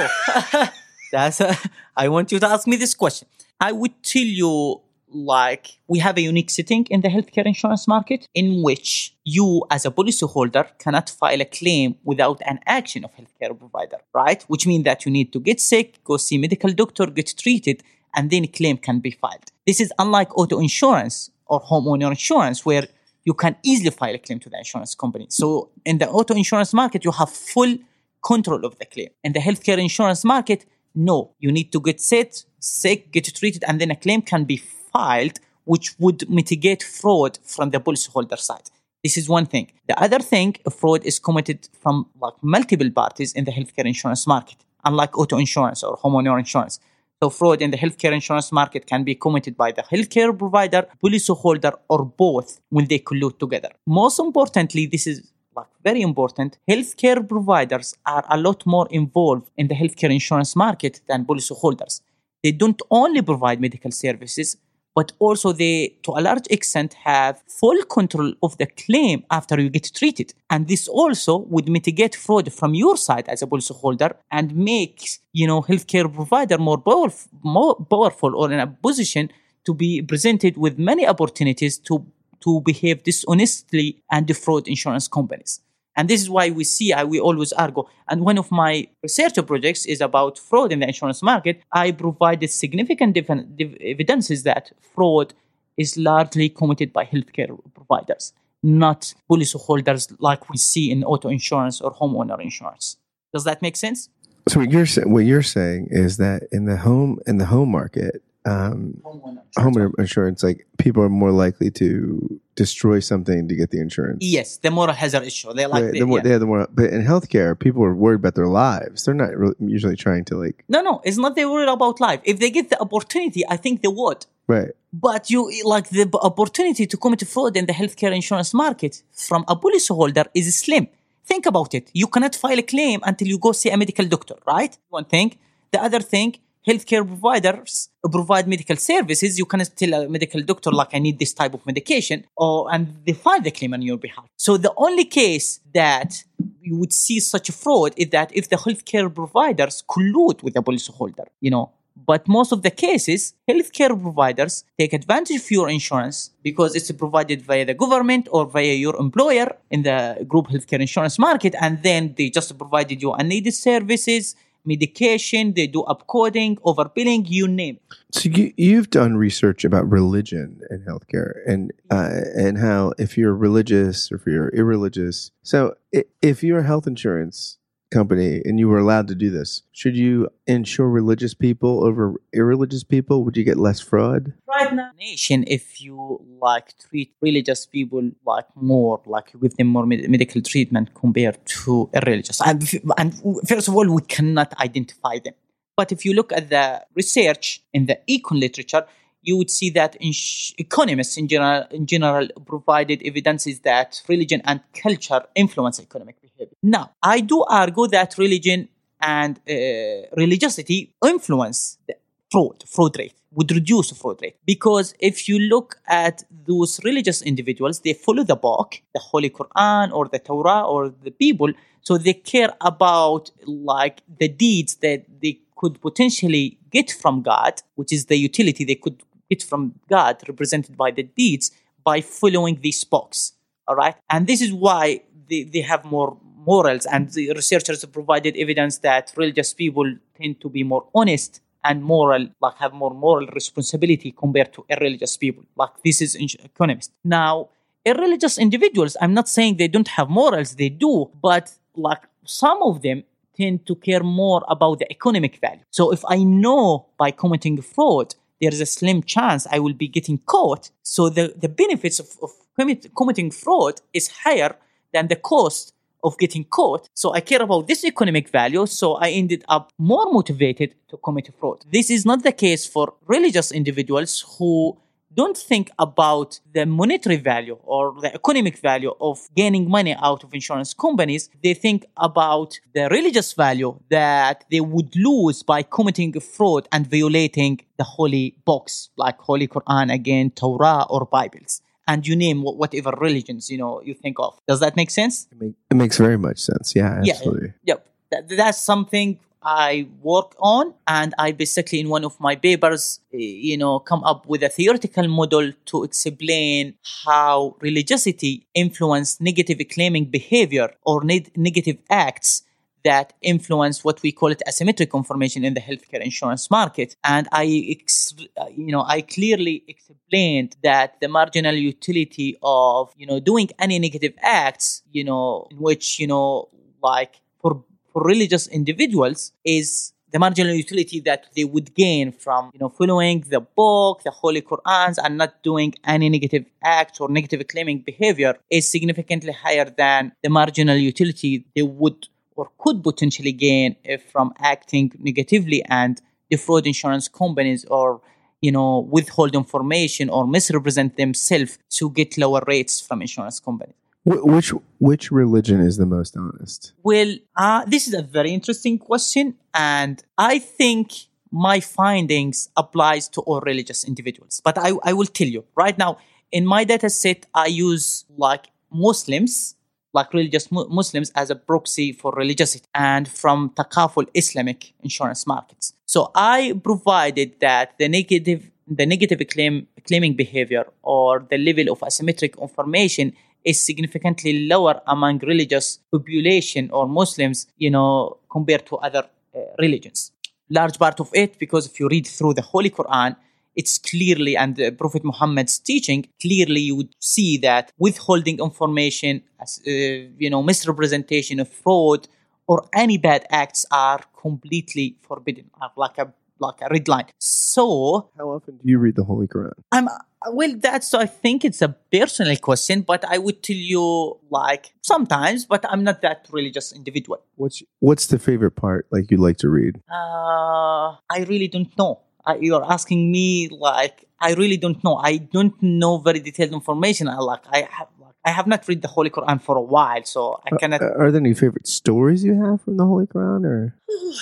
that's 1.12 1.40
uh, 1.40 1.54
I 1.96 2.08
want 2.08 2.32
you 2.32 2.38
to 2.44 2.46
ask 2.54 2.66
me 2.66 2.76
this 2.76 2.94
question. 2.94 3.28
I 3.60 3.72
would 3.72 3.94
tell 4.02 4.30
you 4.42 4.80
like 5.08 5.64
we 5.92 5.98
have 6.06 6.16
a 6.18 6.20
unique 6.32 6.50
setting 6.50 6.84
in 6.90 7.00
the 7.04 7.08
healthcare 7.08 7.46
insurance 7.46 7.86
market 7.86 8.26
in 8.34 8.62
which 8.66 9.14
you 9.24 9.64
as 9.70 9.86
a 9.86 9.90
policyholder 9.90 10.64
cannot 10.78 11.08
file 11.20 11.40
a 11.40 11.44
claim 11.58 11.94
without 12.04 12.38
an 12.44 12.58
action 12.66 13.04
of 13.04 13.10
healthcare 13.18 13.56
provider, 13.62 13.98
right? 14.12 14.42
Which 14.48 14.66
means 14.66 14.84
that 14.84 15.04
you 15.06 15.12
need 15.12 15.32
to 15.34 15.40
get 15.40 15.60
sick, 15.60 16.02
go 16.04 16.16
see 16.16 16.38
medical 16.38 16.72
doctor, 16.72 17.06
get 17.06 17.32
treated, 17.38 17.82
and 18.16 18.30
then 18.30 18.44
a 18.44 18.48
claim 18.48 18.78
can 18.78 18.98
be 18.98 19.10
filed. 19.10 19.52
This 19.66 19.80
is 19.80 19.92
unlike 19.98 20.36
auto 20.36 20.58
insurance 20.58 21.30
or 21.46 21.60
homeowner 21.60 22.08
insurance 22.08 22.64
where 22.66 22.88
you 23.24 23.34
can 23.34 23.56
easily 23.62 23.90
file 23.90 24.14
a 24.14 24.18
claim 24.18 24.40
to 24.40 24.48
the 24.48 24.58
insurance 24.58 24.94
company. 24.94 25.26
So 25.28 25.70
in 25.84 25.98
the 25.98 26.08
auto 26.08 26.34
insurance 26.34 26.72
market, 26.72 27.04
you 27.04 27.12
have 27.12 27.30
full 27.30 27.76
control 28.24 28.64
of 28.64 28.78
the 28.78 28.86
claim. 28.86 29.10
In 29.22 29.32
the 29.32 29.40
healthcare 29.40 29.78
insurance 29.78 30.24
market, 30.24 30.64
no, 30.94 31.34
you 31.38 31.52
need 31.52 31.72
to 31.72 31.80
get 31.80 32.00
set, 32.00 32.44
sick, 32.58 33.12
get 33.12 33.32
treated, 33.34 33.62
and 33.68 33.80
then 33.80 33.90
a 33.90 33.96
claim 33.96 34.22
can 34.22 34.44
be 34.44 34.56
filed, 34.56 35.38
which 35.64 35.94
would 35.98 36.28
mitigate 36.30 36.82
fraud 36.82 37.38
from 37.44 37.70
the 37.70 37.78
policyholder 37.78 38.38
side. 38.38 38.70
This 39.04 39.18
is 39.18 39.28
one 39.28 39.46
thing. 39.46 39.70
The 39.86 40.00
other 40.00 40.20
thing, 40.20 40.56
fraud 40.70 41.04
is 41.04 41.18
committed 41.18 41.68
from 41.80 42.06
like 42.20 42.34
multiple 42.42 42.90
parties 42.90 43.32
in 43.34 43.44
the 43.44 43.52
healthcare 43.52 43.86
insurance 43.86 44.26
market, 44.26 44.56
unlike 44.84 45.18
auto 45.18 45.36
insurance 45.36 45.82
or 45.84 45.96
homeowner 45.98 46.38
insurance. 46.38 46.80
So 47.22 47.30
fraud 47.30 47.62
in 47.62 47.70
the 47.70 47.78
healthcare 47.78 48.12
insurance 48.12 48.52
market 48.52 48.86
can 48.86 49.02
be 49.02 49.14
committed 49.14 49.56
by 49.56 49.72
the 49.72 49.82
healthcare 49.82 50.38
provider, 50.38 50.86
policyholder, 51.02 51.72
or 51.88 52.04
both 52.04 52.60
when 52.68 52.86
they 52.88 52.98
collude 52.98 53.38
together. 53.38 53.70
Most 53.86 54.18
importantly, 54.18 54.84
this 54.84 55.06
is 55.06 55.32
like 55.56 55.66
very 55.82 56.02
important, 56.02 56.58
healthcare 56.68 57.26
providers 57.26 57.94
are 58.04 58.24
a 58.28 58.36
lot 58.36 58.66
more 58.66 58.86
involved 58.90 59.48
in 59.56 59.68
the 59.68 59.74
healthcare 59.74 60.12
insurance 60.12 60.54
market 60.54 61.00
than 61.08 61.24
policyholders. 61.24 62.02
They 62.44 62.52
don't 62.52 62.82
only 62.90 63.22
provide 63.22 63.62
medical 63.62 63.90
services, 63.90 64.58
but 64.96 65.12
also 65.18 65.52
they, 65.52 65.94
to 66.02 66.12
a 66.12 66.22
large 66.22 66.46
extent, 66.48 66.94
have 66.94 67.42
full 67.46 67.80
control 67.84 68.32
of 68.42 68.56
the 68.56 68.66
claim 68.66 69.22
after 69.30 69.60
you 69.60 69.68
get 69.68 69.92
treated. 69.94 70.32
And 70.48 70.66
this 70.66 70.88
also 70.88 71.36
would 71.52 71.68
mitigate 71.68 72.14
fraud 72.16 72.50
from 72.50 72.74
your 72.74 72.96
side 72.96 73.28
as 73.28 73.42
a 73.42 73.46
policyholder 73.46 74.14
and 74.32 74.56
makes, 74.56 75.20
you 75.34 75.46
know, 75.46 75.60
healthcare 75.60 76.12
provider 76.12 76.56
more 76.56 76.78
powerful, 76.78 77.30
more 77.42 77.74
powerful 77.76 78.34
or 78.34 78.50
in 78.50 78.58
a 78.58 78.66
position 78.66 79.30
to 79.66 79.74
be 79.74 80.00
presented 80.00 80.56
with 80.56 80.78
many 80.78 81.06
opportunities 81.06 81.76
to, 81.78 82.02
to 82.40 82.62
behave 82.62 83.02
dishonestly 83.02 84.02
and 84.10 84.26
defraud 84.26 84.66
insurance 84.66 85.08
companies. 85.08 85.60
And 85.96 86.08
this 86.08 86.20
is 86.20 86.28
why 86.28 86.50
we 86.50 86.64
see, 86.64 86.92
I, 86.92 87.04
we 87.04 87.18
always 87.18 87.52
argue. 87.54 87.84
And 88.08 88.20
one 88.20 88.38
of 88.38 88.52
my 88.52 88.86
research 89.02 89.34
projects 89.46 89.86
is 89.86 90.00
about 90.00 90.38
fraud 90.38 90.72
in 90.72 90.80
the 90.80 90.86
insurance 90.86 91.22
market. 91.22 91.62
I 91.72 91.92
provided 91.92 92.50
significant 92.50 93.14
div- 93.14 93.76
evidences 93.80 94.42
that 94.42 94.72
fraud 94.94 95.32
is 95.76 95.96
largely 95.96 96.48
committed 96.48 96.92
by 96.92 97.04
healthcare 97.04 97.58
providers, 97.74 98.32
not 98.62 99.14
policyholders 99.30 100.14
like 100.18 100.48
we 100.50 100.58
see 100.58 100.90
in 100.90 101.02
auto 101.04 101.28
insurance 101.28 101.80
or 101.80 101.94
homeowner 101.94 102.40
insurance. 102.42 102.96
Does 103.32 103.44
that 103.44 103.62
make 103.62 103.76
sense? 103.76 104.08
So 104.48 104.60
what 104.60 104.70
you're 104.70 104.86
what 105.06 105.24
you're 105.24 105.42
saying 105.42 105.88
is 105.90 106.18
that 106.18 106.44
in 106.52 106.66
the 106.66 106.76
home 106.76 107.18
in 107.26 107.38
the 107.38 107.46
home 107.46 107.70
market, 107.70 108.22
um, 108.46 109.00
Homeowner 109.04 109.42
home 109.58 109.94
insurance, 109.98 110.42
like 110.42 110.66
people 110.78 111.02
are 111.02 111.08
more 111.08 111.32
likely 111.32 111.70
to 111.72 112.40
destroy 112.54 113.00
something 113.00 113.48
to 113.48 113.54
get 113.56 113.70
the 113.70 113.80
insurance. 113.80 114.18
Yes, 114.24 114.58
the 114.58 114.70
moral 114.70 114.94
hazard 114.94 115.24
issue. 115.24 115.52
They 115.52 115.66
like 115.66 115.82
Right, 115.84 115.92
the, 115.92 116.00
the 116.00 116.06
more, 116.06 116.18
yeah. 116.18 116.22
they're 116.24 116.38
the 116.38 116.46
more, 116.46 116.68
but 116.72 116.86
in 116.90 117.02
healthcare, 117.04 117.58
people 117.58 117.82
are 117.84 117.94
worried 117.94 118.20
about 118.22 118.34
their 118.34 118.46
lives. 118.46 119.04
They're 119.04 119.14
not 119.14 119.36
really, 119.36 119.54
usually 119.60 119.96
trying 119.96 120.24
to 120.26 120.36
like, 120.44 120.64
No, 120.68 120.80
no, 120.80 121.00
it's 121.04 121.18
not 121.18 121.34
they 121.36 121.44
worried 121.44 121.68
about 121.68 122.00
life. 122.00 122.20
If 122.24 122.38
they 122.38 122.50
get 122.50 122.70
the 122.70 122.80
opportunity, 122.80 123.42
I 123.48 123.56
think 123.56 123.82
they 123.82 123.88
would. 123.88 124.24
right? 124.46 124.70
But 124.92 125.28
you 125.30 125.40
like 125.64 125.88
the 125.90 126.08
opportunity 126.30 126.86
to 126.86 126.96
commit 126.96 127.26
fraud 127.26 127.56
in 127.56 127.66
the 127.66 127.72
healthcare 127.80 128.14
insurance 128.14 128.54
market 128.54 129.02
from 129.12 129.44
a 129.48 129.54
policyholder 129.56 130.26
is 130.34 130.46
slim. 130.58 130.88
Think 131.24 131.44
about 131.46 131.74
it. 131.74 131.90
You 131.92 132.06
cannot 132.06 132.34
file 132.36 132.58
a 132.58 132.62
claim 132.62 133.00
until 133.02 133.28
you 133.28 133.38
go 133.38 133.52
see 133.52 133.68
a 133.70 133.76
medical 133.76 134.06
doctor, 134.06 134.36
right? 134.46 134.72
One 134.88 135.04
thing. 135.04 135.36
The 135.72 135.82
other 135.82 136.00
thing, 136.00 136.36
healthcare 136.66 137.06
providers 137.06 137.88
provide 138.10 138.46
medical 138.48 138.76
services. 138.76 139.38
You 139.38 139.46
can 139.46 139.60
tell 139.80 139.94
a 139.94 140.08
medical 140.08 140.42
doctor 140.42 140.70
like 140.70 140.94
I 140.94 140.98
need 140.98 141.18
this 141.18 141.32
type 141.32 141.54
of 141.54 141.64
medication, 141.66 142.24
or 142.36 142.72
and 142.72 142.96
they 143.06 143.12
file 143.12 143.40
the 143.40 143.50
claim 143.50 143.74
on 143.74 143.82
your 143.82 143.98
behalf. 143.98 144.26
So 144.36 144.56
the 144.56 144.72
only 144.76 145.04
case 145.04 145.60
that 145.74 146.24
you 146.60 146.76
would 146.76 146.92
see 146.92 147.20
such 147.20 147.48
a 147.48 147.52
fraud 147.52 147.92
is 147.96 148.10
that 148.10 148.30
if 148.34 148.48
the 148.48 148.56
healthcare 148.56 149.12
providers 149.12 149.84
collude 149.88 150.42
with 150.42 150.54
the 150.54 150.62
policyholder, 150.62 151.26
you 151.40 151.50
know, 151.50 151.70
but 152.04 152.28
most 152.28 152.52
of 152.52 152.62
the 152.62 152.70
cases, 152.70 153.34
healthcare 153.48 154.00
providers 154.00 154.64
take 154.78 154.92
advantage 154.92 155.36
of 155.36 155.50
your 155.50 155.68
insurance 155.70 156.30
because 156.42 156.76
it's 156.76 156.90
provided 156.92 157.42
via 157.42 157.64
the 157.64 157.74
government 157.74 158.28
or 158.30 158.44
via 158.46 158.74
your 158.74 158.96
employer 158.96 159.56
in 159.70 159.82
the 159.82 160.24
group 160.28 160.48
healthcare 160.48 160.80
insurance 160.80 161.18
market. 161.18 161.54
And 161.60 161.82
then 161.82 162.14
they 162.16 162.28
just 162.28 162.56
provided 162.58 163.00
you 163.00 163.12
unneeded 163.12 163.54
services, 163.54 164.36
medication, 164.66 165.54
they 165.54 165.66
do 165.66 165.84
upcoding, 165.84 166.58
overbilling, 166.60 167.24
you 167.28 167.48
name 167.48 167.76
it. 167.76 167.96
So 168.12 168.28
you 168.28 168.52
you've 168.56 168.90
done 168.90 169.16
research 169.16 169.64
about 169.64 169.88
religion 169.90 170.60
in 170.70 170.80
healthcare 170.82 171.40
and 171.46 171.72
uh, 171.90 172.20
and 172.36 172.58
how 172.58 172.92
if 172.98 173.16
you're 173.16 173.34
religious 173.34 174.10
or 174.10 174.16
if 174.16 174.26
you're 174.26 174.48
irreligious. 174.50 175.30
So 175.42 175.74
if 176.22 176.42
you're 176.42 176.62
health 176.62 176.86
insurance 176.86 177.58
company 177.90 178.42
and 178.44 178.58
you 178.58 178.68
were 178.68 178.78
allowed 178.78 179.08
to 179.08 179.14
do 179.14 179.30
this, 179.30 179.62
should 179.72 179.96
you 179.96 180.28
insure 180.46 180.88
religious 180.88 181.34
people 181.34 181.84
over 181.84 182.14
irreligious 182.32 182.84
people? 182.84 183.24
Would 183.24 183.36
you 183.36 183.44
get 183.44 183.56
less 183.56 183.80
fraud? 183.80 184.32
Right 184.46 184.72
now, 184.72 184.90
nation, 184.98 185.44
if 185.46 185.80
you 185.80 186.24
like 186.40 186.74
treat 186.78 187.14
religious 187.20 187.66
people 187.66 188.10
like 188.24 188.46
more, 188.54 189.00
like 189.06 189.32
give 189.40 189.56
them 189.56 189.68
more 189.68 189.86
med- 189.86 190.08
medical 190.08 190.42
treatment 190.42 190.94
compared 190.94 191.44
to 191.46 191.90
irreligious. 191.94 192.40
And, 192.44 192.62
and 192.98 193.14
first 193.48 193.68
of 193.68 193.74
all, 193.74 193.88
we 193.92 194.02
cannot 194.02 194.58
identify 194.60 195.18
them. 195.18 195.34
But 195.76 195.92
if 195.92 196.04
you 196.04 196.14
look 196.14 196.32
at 196.32 196.48
the 196.48 196.84
research 196.94 197.62
in 197.72 197.86
the 197.86 198.00
econ 198.08 198.40
literature, 198.40 198.86
you 199.22 199.36
would 199.36 199.50
see 199.50 199.70
that 199.70 199.96
in 199.96 200.12
sh- 200.12 200.52
economists 200.56 201.16
in 201.18 201.28
general, 201.28 201.66
in 201.70 201.86
general 201.86 202.28
provided 202.46 203.02
evidences 203.04 203.60
that 203.60 204.00
religion 204.08 204.40
and 204.44 204.60
culture 204.72 205.22
influence 205.34 205.80
economic 205.80 206.16
Now, 206.62 206.92
I 207.02 207.20
do 207.20 207.44
argue 207.44 207.86
that 207.88 208.16
religion 208.18 208.68
and 209.00 209.38
uh, 209.48 210.08
religiosity 210.16 210.94
influence 211.04 211.78
the 211.86 211.96
fraud, 212.30 212.64
fraud 212.66 212.98
rate, 212.98 213.14
would 213.32 213.50
reduce 213.52 213.90
the 213.90 213.94
fraud 213.94 214.18
rate. 214.22 214.36
Because 214.44 214.94
if 214.98 215.28
you 215.28 215.38
look 215.38 215.78
at 215.86 216.24
those 216.46 216.80
religious 216.84 217.22
individuals, 217.22 217.80
they 217.80 217.92
follow 217.92 218.24
the 218.24 218.36
book, 218.36 218.80
the 218.94 219.00
Holy 219.00 219.30
Quran 219.30 219.92
or 219.92 220.08
the 220.08 220.18
Torah 220.18 220.62
or 220.62 220.88
the 220.88 221.10
people, 221.10 221.52
so 221.82 221.98
they 221.98 222.14
care 222.14 222.52
about 222.60 223.30
like 223.46 224.02
the 224.18 224.28
deeds 224.28 224.76
that 224.76 225.04
they 225.22 225.38
could 225.56 225.80
potentially 225.80 226.58
get 226.70 226.90
from 226.90 227.22
God, 227.22 227.62
which 227.74 227.92
is 227.92 228.06
the 228.06 228.16
utility 228.16 228.64
they 228.64 228.74
could 228.74 229.02
get 229.30 229.42
from 229.42 229.74
God, 229.88 230.22
represented 230.26 230.76
by 230.76 230.90
the 230.90 231.04
deeds, 231.04 231.50
by 231.84 232.00
following 232.00 232.58
these 232.60 232.82
books. 232.84 233.32
All 233.68 233.76
right. 233.76 233.94
And 234.10 234.26
this 234.26 234.40
is 234.40 234.52
why 234.52 235.02
they, 235.28 235.44
they 235.44 235.60
have 235.60 235.84
more 235.84 236.18
morals. 236.46 236.86
And 236.86 237.10
the 237.10 237.32
researchers 237.34 237.84
provided 237.84 238.36
evidence 238.36 238.78
that 238.78 239.12
religious 239.16 239.52
people 239.54 239.86
tend 240.20 240.40
to 240.40 240.48
be 240.48 240.62
more 240.62 240.86
honest 240.94 241.40
and 241.64 241.82
moral, 241.82 242.28
like 242.40 242.56
have 242.56 242.72
more 242.72 242.94
moral 242.94 243.26
responsibility 243.28 244.12
compared 244.12 244.52
to 244.54 244.64
irreligious 244.68 245.16
people. 245.16 245.44
Like 245.56 245.70
this 245.84 246.00
is 246.00 246.14
economist. 246.14 246.92
Now, 247.04 247.48
irreligious 247.84 248.38
individuals, 248.38 248.96
I'm 249.00 249.14
not 249.14 249.28
saying 249.28 249.56
they 249.56 249.68
don't 249.68 249.88
have 249.88 250.08
morals, 250.08 250.54
they 250.54 250.68
do, 250.68 251.10
but 251.20 251.52
like 251.74 252.02
some 252.24 252.62
of 252.62 252.82
them 252.82 253.04
tend 253.36 253.66
to 253.66 253.74
care 253.74 254.02
more 254.02 254.44
about 254.48 254.78
the 254.78 254.90
economic 254.90 255.38
value. 255.40 255.62
So 255.70 255.92
if 255.92 256.02
I 256.08 256.22
know 256.22 256.86
by 256.96 257.10
committing 257.10 257.60
fraud, 257.60 258.14
there 258.40 258.52
is 258.52 258.60
a 258.60 258.66
slim 258.66 259.02
chance 259.02 259.46
I 259.50 259.58
will 259.58 259.74
be 259.74 259.88
getting 259.88 260.18
caught. 260.18 260.70
So 260.82 261.08
the, 261.08 261.34
the 261.36 261.48
benefits 261.48 261.98
of, 261.98 262.08
of 262.22 262.30
commit, 262.58 262.94
committing 262.96 263.30
fraud 263.30 263.80
is 263.92 264.08
higher 264.24 264.56
than 264.92 265.08
the 265.08 265.16
cost 265.16 265.74
of 266.02 266.18
getting 266.18 266.44
caught. 266.44 266.88
So 266.94 267.12
I 267.14 267.20
care 267.20 267.42
about 267.42 267.66
this 267.66 267.84
economic 267.84 268.28
value. 268.28 268.66
So 268.66 268.94
I 268.94 269.10
ended 269.10 269.44
up 269.48 269.72
more 269.78 270.12
motivated 270.12 270.74
to 270.88 270.96
commit 270.96 271.30
fraud. 271.38 271.64
This 271.70 271.90
is 271.90 272.04
not 272.04 272.22
the 272.22 272.32
case 272.32 272.66
for 272.66 272.94
religious 273.06 273.52
individuals 273.52 274.24
who 274.38 274.76
don't 275.16 275.36
think 275.36 275.70
about 275.78 276.38
the 276.52 276.66
monetary 276.66 277.16
value 277.16 277.58
or 277.64 277.94
the 278.02 278.14
economic 278.14 278.58
value 278.58 278.94
of 279.00 279.26
gaining 279.34 279.68
money 279.68 279.96
out 280.02 280.22
of 280.22 280.34
insurance 280.34 280.74
companies. 280.74 281.30
They 281.42 281.54
think 281.54 281.86
about 281.96 282.60
the 282.74 282.88
religious 282.90 283.32
value 283.32 283.80
that 283.88 284.44
they 284.50 284.60
would 284.60 284.94
lose 284.94 285.42
by 285.42 285.62
committing 285.62 286.12
fraud 286.20 286.68
and 286.70 286.86
violating 286.86 287.60
the 287.78 287.84
holy 287.84 288.36
books, 288.44 288.90
like 288.98 289.18
Holy 289.18 289.48
Quran 289.48 289.92
again, 289.92 290.30
Torah 290.30 290.84
or 290.90 291.06
Bibles. 291.06 291.62
And 291.86 292.06
you 292.06 292.16
name 292.16 292.42
whatever 292.42 292.90
religions 292.90 293.50
you 293.50 293.58
know 293.58 293.80
you 293.82 293.94
think 293.94 294.18
of. 294.18 294.38
Does 294.48 294.60
that 294.60 294.76
make 294.76 294.90
sense? 294.90 295.28
It, 295.40 295.54
makes 295.74 295.98
very 295.98 296.18
much 296.18 296.38
sense. 296.38 296.74
Yeah, 296.74 297.02
absolutely. 297.06 297.54
Yeah, 297.62 297.76
yep. 298.10 298.28
that's 298.28 298.60
something 298.60 299.18
I 299.46 299.86
work 300.02 300.34
on. 300.40 300.74
And 300.88 301.14
I 301.18 301.30
basically, 301.30 301.78
in 301.78 301.88
one 301.88 302.04
of 302.04 302.18
my 302.18 302.34
papers, 302.34 303.00
you 303.12 303.56
know, 303.56 303.78
come 303.78 304.02
up 304.02 304.26
with 304.26 304.42
a 304.42 304.48
theoretical 304.48 305.06
model 305.06 305.52
to 305.66 305.84
explain 305.84 306.74
how 307.04 307.54
religiosity 307.60 308.46
influence 308.54 309.20
negative 309.20 309.60
claiming 309.70 310.06
behavior 310.06 310.74
or 310.84 311.04
ne- 311.04 311.32
negative 311.36 311.78
acts 311.88 312.42
that 312.90 313.12
influence 313.20 313.84
what 313.84 313.98
we 314.04 314.10
call 314.12 314.30
it 314.36 314.42
asymmetric 314.50 314.90
information 314.94 315.44
in 315.44 315.52
the 315.54 315.60
healthcare 315.68 316.02
insurance 316.10 316.50
market. 316.50 316.96
And 317.04 317.28
I, 317.32 317.46
ex- 317.74 318.14
you 318.56 318.72
know, 318.74 318.84
I 318.96 318.98
clearly 319.02 319.64
explained 319.68 320.56
that 320.62 320.88
the 321.00 321.08
marginal 321.08 321.54
utility 321.54 322.38
of, 322.42 322.92
you 322.96 323.06
know, 323.06 323.18
doing 323.20 323.48
any 323.58 323.78
negative 323.78 324.14
acts, 324.22 324.82
you 324.92 325.04
know, 325.04 325.48
in 325.50 325.58
which, 325.58 325.98
you 326.00 326.06
know, 326.06 326.48
like 326.82 327.20
for 327.40 327.64
for 327.92 328.02
religious 328.04 328.46
individuals 328.48 329.32
is 329.44 329.92
the 330.12 330.18
marginal 330.18 330.54
utility 330.54 331.00
that 331.00 331.26
they 331.34 331.44
would 331.44 331.74
gain 331.74 332.12
from 332.24 332.50
you 332.54 332.60
know 332.60 332.68
following 332.68 333.18
the 333.34 333.40
book 333.60 334.02
the 334.04 334.10
holy 334.10 334.42
qurans 334.48 334.96
and 335.04 335.12
not 335.22 335.32
doing 335.42 335.70
any 335.94 336.08
negative 336.16 336.44
acts 336.62 337.00
or 337.00 337.08
negative 337.08 337.42
claiming 337.52 337.78
behavior 337.90 338.32
is 338.50 338.70
significantly 338.70 339.32
higher 339.44 339.68
than 339.82 340.12
the 340.22 340.30
marginal 340.40 340.76
utility 340.76 341.32
they 341.54 341.66
would 341.80 342.00
or 342.36 342.50
could 342.58 342.82
potentially 342.82 343.32
gain 343.32 343.76
if 343.84 344.02
from 344.10 344.32
acting 344.38 344.92
negatively 344.98 345.64
and 345.68 346.00
defraud 346.30 346.66
insurance 346.66 347.08
companies 347.08 347.64
or 347.66 348.00
you 348.40 348.52
know 348.52 348.80
withhold 348.90 349.34
information 349.34 350.08
or 350.10 350.26
misrepresent 350.26 350.96
themselves 350.96 351.58
to 351.70 351.90
get 351.90 352.16
lower 352.18 352.42
rates 352.46 352.80
from 352.80 353.00
insurance 353.02 353.40
companies 353.40 353.74
which 354.06 354.52
which 354.78 355.10
religion 355.10 355.60
is 355.60 355.76
the 355.78 355.86
most 355.86 356.16
honest? 356.16 356.72
Well, 356.82 357.16
uh, 357.36 357.64
this 357.66 357.88
is 357.88 357.94
a 357.94 358.02
very 358.02 358.32
interesting 358.32 358.78
question, 358.78 359.34
and 359.52 360.02
I 360.16 360.38
think 360.38 360.92
my 361.32 361.60
findings 361.60 362.48
applies 362.56 363.08
to 363.08 363.20
all 363.22 363.40
religious 363.40 363.84
individuals. 363.84 364.40
But 364.44 364.58
I, 364.58 364.72
I 364.84 364.92
will 364.92 365.06
tell 365.06 365.26
you 365.26 365.44
right 365.56 365.76
now, 365.76 365.98
in 366.30 366.46
my 366.46 366.64
data 366.64 366.88
set, 366.88 367.26
I 367.34 367.46
use 367.46 368.04
like 368.16 368.46
Muslims, 368.72 369.56
like 369.92 370.12
religious 370.12 370.50
mu- 370.50 370.68
Muslims, 370.68 371.10
as 371.14 371.30
a 371.30 371.36
proxy 371.36 371.92
for 371.92 372.12
religiosity, 372.12 372.66
and 372.74 373.08
from 373.08 373.50
Takaful 373.50 374.06
Islamic 374.14 374.74
insurance 374.82 375.26
markets. 375.26 375.72
So 375.86 376.10
I 376.14 376.58
provided 376.62 377.40
that 377.40 377.78
the 377.78 377.88
negative 377.88 378.50
the 378.68 378.84
negative 378.84 379.20
claim, 379.28 379.68
claiming 379.86 380.14
behavior 380.14 380.66
or 380.82 381.24
the 381.30 381.38
level 381.38 381.72
of 381.72 381.78
asymmetric 381.80 382.40
information 382.40 383.12
is 383.44 383.62
significantly 383.62 384.46
lower 384.48 384.80
among 384.88 385.20
religious 385.20 385.78
population 385.92 386.68
or 386.72 386.88
Muslims, 386.88 387.46
you 387.58 387.70
know, 387.70 388.18
compared 388.28 388.66
to 388.66 388.76
other 388.78 389.04
uh, 389.36 389.38
religions. 389.60 390.10
Large 390.50 390.78
part 390.78 390.98
of 390.98 391.10
it, 391.12 391.38
because 391.38 391.66
if 391.66 391.78
you 391.78 391.88
read 391.88 392.06
through 392.06 392.34
the 392.34 392.42
Holy 392.42 392.70
Quran, 392.70 393.14
it's 393.56 393.78
clearly, 393.78 394.36
and 394.36 394.56
the 394.56 394.70
Prophet 394.70 395.04
Muhammad's 395.04 395.58
teaching, 395.58 396.06
clearly 396.20 396.60
you 396.60 396.76
would 396.76 396.94
see 397.00 397.38
that 397.38 397.72
withholding 397.78 398.38
information, 398.38 399.22
as, 399.40 399.60
uh, 399.66 399.70
you 400.18 400.30
know, 400.30 400.42
misrepresentation 400.42 401.40
of 401.40 401.48
fraud, 401.48 402.06
or 402.46 402.68
any 402.74 402.98
bad 402.98 403.26
acts 403.30 403.66
are 403.72 404.00
completely 404.20 404.96
forbidden, 405.02 405.50
like 405.76 405.98
a 405.98 406.12
like 406.38 406.60
a 406.60 406.68
red 406.70 406.86
line. 406.86 407.06
So, 407.18 408.10
how 408.16 408.28
often 408.28 408.58
do 408.58 408.62
you 408.64 408.78
read 408.78 408.96
the 408.96 409.04
Holy 409.04 409.26
Quran? 409.26 409.52
I'm 409.72 409.88
well. 410.30 410.54
That's 410.56 410.92
I 410.94 411.06
think 411.06 411.44
it's 411.44 411.62
a 411.62 411.74
personal 411.90 412.36
question, 412.36 412.82
but 412.82 413.04
I 413.04 413.18
would 413.18 413.42
tell 413.42 413.56
you 413.56 414.18
like 414.30 414.72
sometimes, 414.82 415.46
but 415.46 415.64
I'm 415.68 415.82
not 415.82 416.02
that 416.02 416.28
religious 416.30 416.72
individual. 416.72 417.22
What's 417.36 417.62
What's 417.80 418.06
the 418.08 418.18
favorite 418.18 418.52
part 418.52 418.86
like 418.90 419.10
you 419.10 419.16
like 419.16 419.38
to 419.38 419.48
read? 419.48 419.80
Uh, 419.90 420.96
I 421.10 421.24
really 421.26 421.48
don't 421.48 421.76
know. 421.78 422.02
I, 422.26 422.36
you're 422.36 422.64
asking 422.64 423.10
me 423.10 423.48
like 423.48 424.04
I 424.20 424.34
really 424.34 424.56
don't 424.56 424.82
know. 424.82 424.96
I 424.96 425.18
don't 425.18 425.54
know 425.62 425.98
very 425.98 426.20
detailed 426.20 426.52
information. 426.52 427.08
I 427.08 427.18
like 427.18 427.44
I 427.48 427.68
have 427.70 427.88
I 428.26 428.30
have 428.30 428.48
not 428.48 428.66
read 428.66 428.82
the 428.82 428.88
Holy 428.88 429.08
Quran 429.08 429.40
for 429.40 429.56
a 429.56 429.60
while, 429.60 430.02
so 430.04 430.40
I 430.44 430.56
cannot. 430.56 430.82
Uh, 430.82 430.90
are 430.98 431.12
there 431.12 431.20
any 431.20 431.32
favorite 431.32 431.68
stories 431.68 432.24
you 432.24 432.34
have 432.42 432.60
from 432.60 432.76
the 432.76 432.84
Holy 432.84 433.06
Quran, 433.06 433.44
or? 433.44 433.74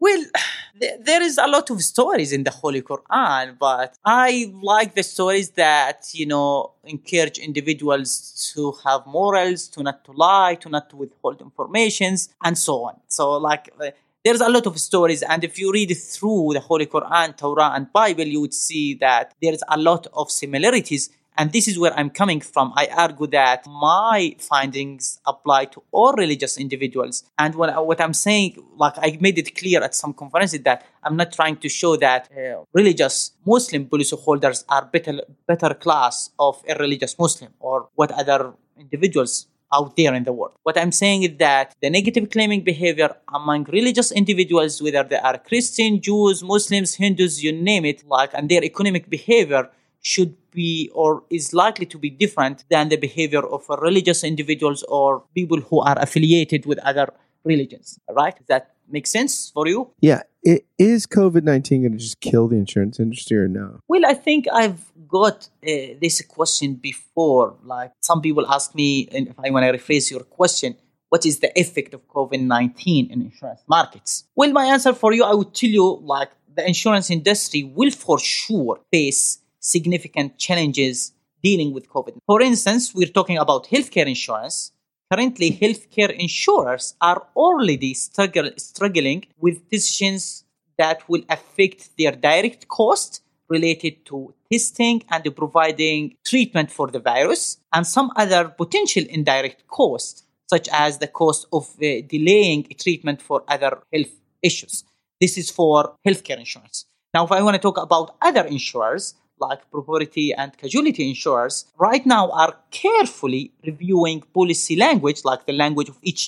Well, 0.00 0.22
there 1.00 1.22
is 1.22 1.38
a 1.38 1.46
lot 1.46 1.70
of 1.70 1.82
stories 1.82 2.32
in 2.32 2.44
the 2.44 2.50
Holy 2.50 2.82
Quran, 2.82 3.58
but 3.58 3.96
I 4.04 4.52
like 4.62 4.94
the 4.94 5.02
stories 5.02 5.50
that, 5.50 6.08
you 6.12 6.26
know, 6.26 6.72
encourage 6.84 7.38
individuals 7.38 8.52
to 8.52 8.72
have 8.84 9.06
morals, 9.06 9.68
to 9.68 9.82
not 9.82 10.04
to 10.06 10.12
lie, 10.12 10.56
to 10.56 10.68
not 10.68 10.90
to 10.90 10.96
withhold 10.96 11.40
informations, 11.40 12.28
and 12.42 12.58
so 12.58 12.84
on. 12.84 13.00
So, 13.08 13.32
like, 13.38 13.70
uh, 13.80 13.90
there's 14.24 14.40
a 14.40 14.48
lot 14.48 14.66
of 14.66 14.78
stories, 14.80 15.22
and 15.22 15.44
if 15.44 15.58
you 15.58 15.70
read 15.70 15.94
through 15.94 16.54
the 16.54 16.60
Holy 16.60 16.86
Quran, 16.86 17.36
Torah, 17.36 17.72
and 17.74 17.92
Bible, 17.92 18.24
you 18.24 18.40
would 18.40 18.54
see 18.54 18.94
that 18.94 19.34
there's 19.42 19.62
a 19.68 19.78
lot 19.78 20.06
of 20.14 20.30
similarities 20.30 21.10
and 21.36 21.52
this 21.52 21.66
is 21.66 21.78
where 21.78 21.92
I'm 21.98 22.10
coming 22.10 22.40
from. 22.40 22.72
I 22.76 22.86
argue 22.96 23.26
that 23.28 23.66
my 23.66 24.36
findings 24.38 25.20
apply 25.26 25.64
to 25.66 25.82
all 25.90 26.12
religious 26.12 26.58
individuals. 26.58 27.24
And 27.38 27.54
what, 27.56 28.00
I'm 28.00 28.14
saying, 28.14 28.62
like 28.76 28.94
I 28.98 29.18
made 29.20 29.38
it 29.38 29.56
clear 29.56 29.82
at 29.82 29.94
some 29.94 30.14
conferences 30.14 30.60
that 30.60 30.86
I'm 31.02 31.16
not 31.16 31.32
trying 31.32 31.56
to 31.56 31.68
show 31.68 31.96
that 31.96 32.30
uh, 32.32 32.62
religious 32.72 33.32
Muslim 33.44 33.86
policy 33.86 34.16
holders 34.16 34.64
are 34.68 34.84
better, 34.84 35.22
better 35.46 35.74
class 35.74 36.30
of 36.38 36.62
irreligious 36.66 37.18
Muslim 37.18 37.52
or 37.58 37.88
what 37.94 38.12
other 38.12 38.54
individuals 38.78 39.48
out 39.74 39.96
there 39.96 40.14
in 40.14 40.24
the 40.24 40.32
world. 40.32 40.54
What 40.62 40.78
I'm 40.78 40.92
saying 40.92 41.24
is 41.24 41.36
that 41.38 41.74
the 41.82 41.90
negative 41.90 42.30
claiming 42.30 42.62
behavior 42.62 43.10
among 43.32 43.64
religious 43.64 44.10
individuals, 44.12 44.80
whether 44.80 45.02
they 45.02 45.18
are 45.18 45.38
Christian, 45.38 46.00
Jews, 46.00 46.42
Muslims, 46.42 46.94
Hindus, 46.94 47.42
you 47.42 47.52
name 47.52 47.84
it, 47.84 48.06
like, 48.06 48.30
and 48.34 48.48
their 48.48 48.64
economic 48.64 49.10
behavior 49.10 49.70
should 50.00 50.36
be 50.50 50.90
or 50.94 51.24
is 51.30 51.52
likely 51.52 51.86
to 51.86 51.98
be 51.98 52.10
different 52.10 52.64
than 52.70 52.88
the 52.88 52.96
behavior 52.96 53.44
of 53.56 53.64
religious 53.80 54.22
individuals 54.22 54.84
or 54.84 55.24
people 55.34 55.60
who 55.60 55.80
are 55.80 55.98
affiliated 55.98 56.66
with 56.66 56.78
other 56.80 57.08
religions. 57.44 57.98
Right? 58.10 58.36
That 58.46 58.74
makes 58.88 59.10
sense 59.10 59.50
for 59.50 59.66
you? 59.66 59.90
Yeah. 60.00 60.22
It, 60.44 60.66
is 60.78 61.06
COVID 61.06 61.42
19 61.42 61.82
going 61.82 61.92
to 61.92 61.98
just 61.98 62.20
kill 62.20 62.48
the 62.48 62.56
insurance 62.56 63.00
industry 63.00 63.38
or 63.38 63.48
no? 63.48 63.80
Well, 63.88 64.04
I 64.06 64.12
think 64.12 64.46
I've 64.52 64.84
got 65.08 65.48
uh, 65.66 65.96
this 66.00 66.20
question 66.28 66.74
before. 66.74 67.56
Like 67.64 67.92
some 68.00 68.20
people 68.20 68.46
ask 68.46 68.74
me, 68.74 69.08
and 69.10 69.28
if 69.28 69.36
I 69.38 69.50
want 69.50 69.64
to 69.64 69.72
rephrase 69.72 70.10
your 70.10 70.20
question, 70.20 70.76
what 71.08 71.24
is 71.24 71.40
the 71.40 71.50
effect 71.58 71.94
of 71.94 72.06
COVID 72.08 72.42
19 72.42 73.10
in 73.10 73.22
insurance 73.22 73.62
markets? 73.66 74.24
Well, 74.36 74.52
my 74.52 74.66
answer 74.66 74.92
for 74.92 75.14
you, 75.14 75.24
I 75.24 75.32
would 75.32 75.54
tell 75.54 75.70
you 75.70 76.00
like 76.02 76.30
the 76.54 76.66
insurance 76.66 77.10
industry 77.10 77.62
will 77.62 77.90
for 77.90 78.18
sure 78.18 78.80
face 78.92 79.38
significant 79.60 80.36
challenges 80.38 81.12
dealing 81.42 81.72
with 81.72 81.88
COVID. 81.88 82.18
For 82.26 82.42
instance, 82.42 82.94
we're 82.94 83.14
talking 83.18 83.38
about 83.38 83.68
healthcare 83.68 84.06
insurance. 84.06 84.72
Currently, 85.12 85.50
healthcare 85.52 86.12
insurers 86.18 86.94
are 87.00 87.26
already 87.36 87.94
struggle, 87.94 88.50
struggling 88.56 89.26
with 89.38 89.68
decisions 89.70 90.44
that 90.78 91.08
will 91.08 91.22
affect 91.28 91.90
their 91.98 92.12
direct 92.12 92.68
cost 92.68 93.22
related 93.48 94.04
to 94.06 94.34
testing 94.50 95.02
and 95.10 95.36
providing 95.36 96.16
treatment 96.24 96.70
for 96.70 96.88
the 96.90 96.98
virus, 96.98 97.58
and 97.72 97.86
some 97.86 98.10
other 98.16 98.48
potential 98.48 99.04
indirect 99.08 99.66
costs, 99.68 100.24
such 100.48 100.68
as 100.72 100.98
the 100.98 101.06
cost 101.06 101.46
of 101.52 101.68
uh, 101.82 102.00
delaying 102.08 102.66
treatment 102.78 103.20
for 103.20 103.44
other 103.48 103.78
health 103.92 104.14
issues. 104.42 104.84
This 105.20 105.36
is 105.38 105.50
for 105.50 105.94
healthcare 106.06 106.38
insurance. 106.38 106.86
Now, 107.12 107.24
if 107.24 107.32
I 107.32 107.42
want 107.42 107.54
to 107.54 107.60
talk 107.60 107.78
about 107.78 108.16
other 108.20 108.44
insurers, 108.44 109.14
like 109.46 109.70
property 109.70 110.26
and 110.40 110.50
casualty 110.62 111.02
insurers, 111.12 111.56
right 111.88 112.04
now 112.16 112.24
are 112.42 112.54
carefully 112.82 113.44
reviewing 113.68 114.18
policy 114.38 114.74
language, 114.86 115.20
like 115.30 115.42
the 115.46 115.56
language 115.62 115.90
of 115.90 115.98
each 116.10 116.22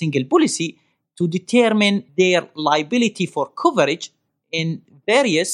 single 0.00 0.24
policy, 0.34 0.68
to 1.18 1.28
determine 1.28 1.96
their 2.16 2.42
liability 2.54 3.26
for 3.34 3.46
coverage 3.62 4.06
in 4.50 4.82
various 5.06 5.52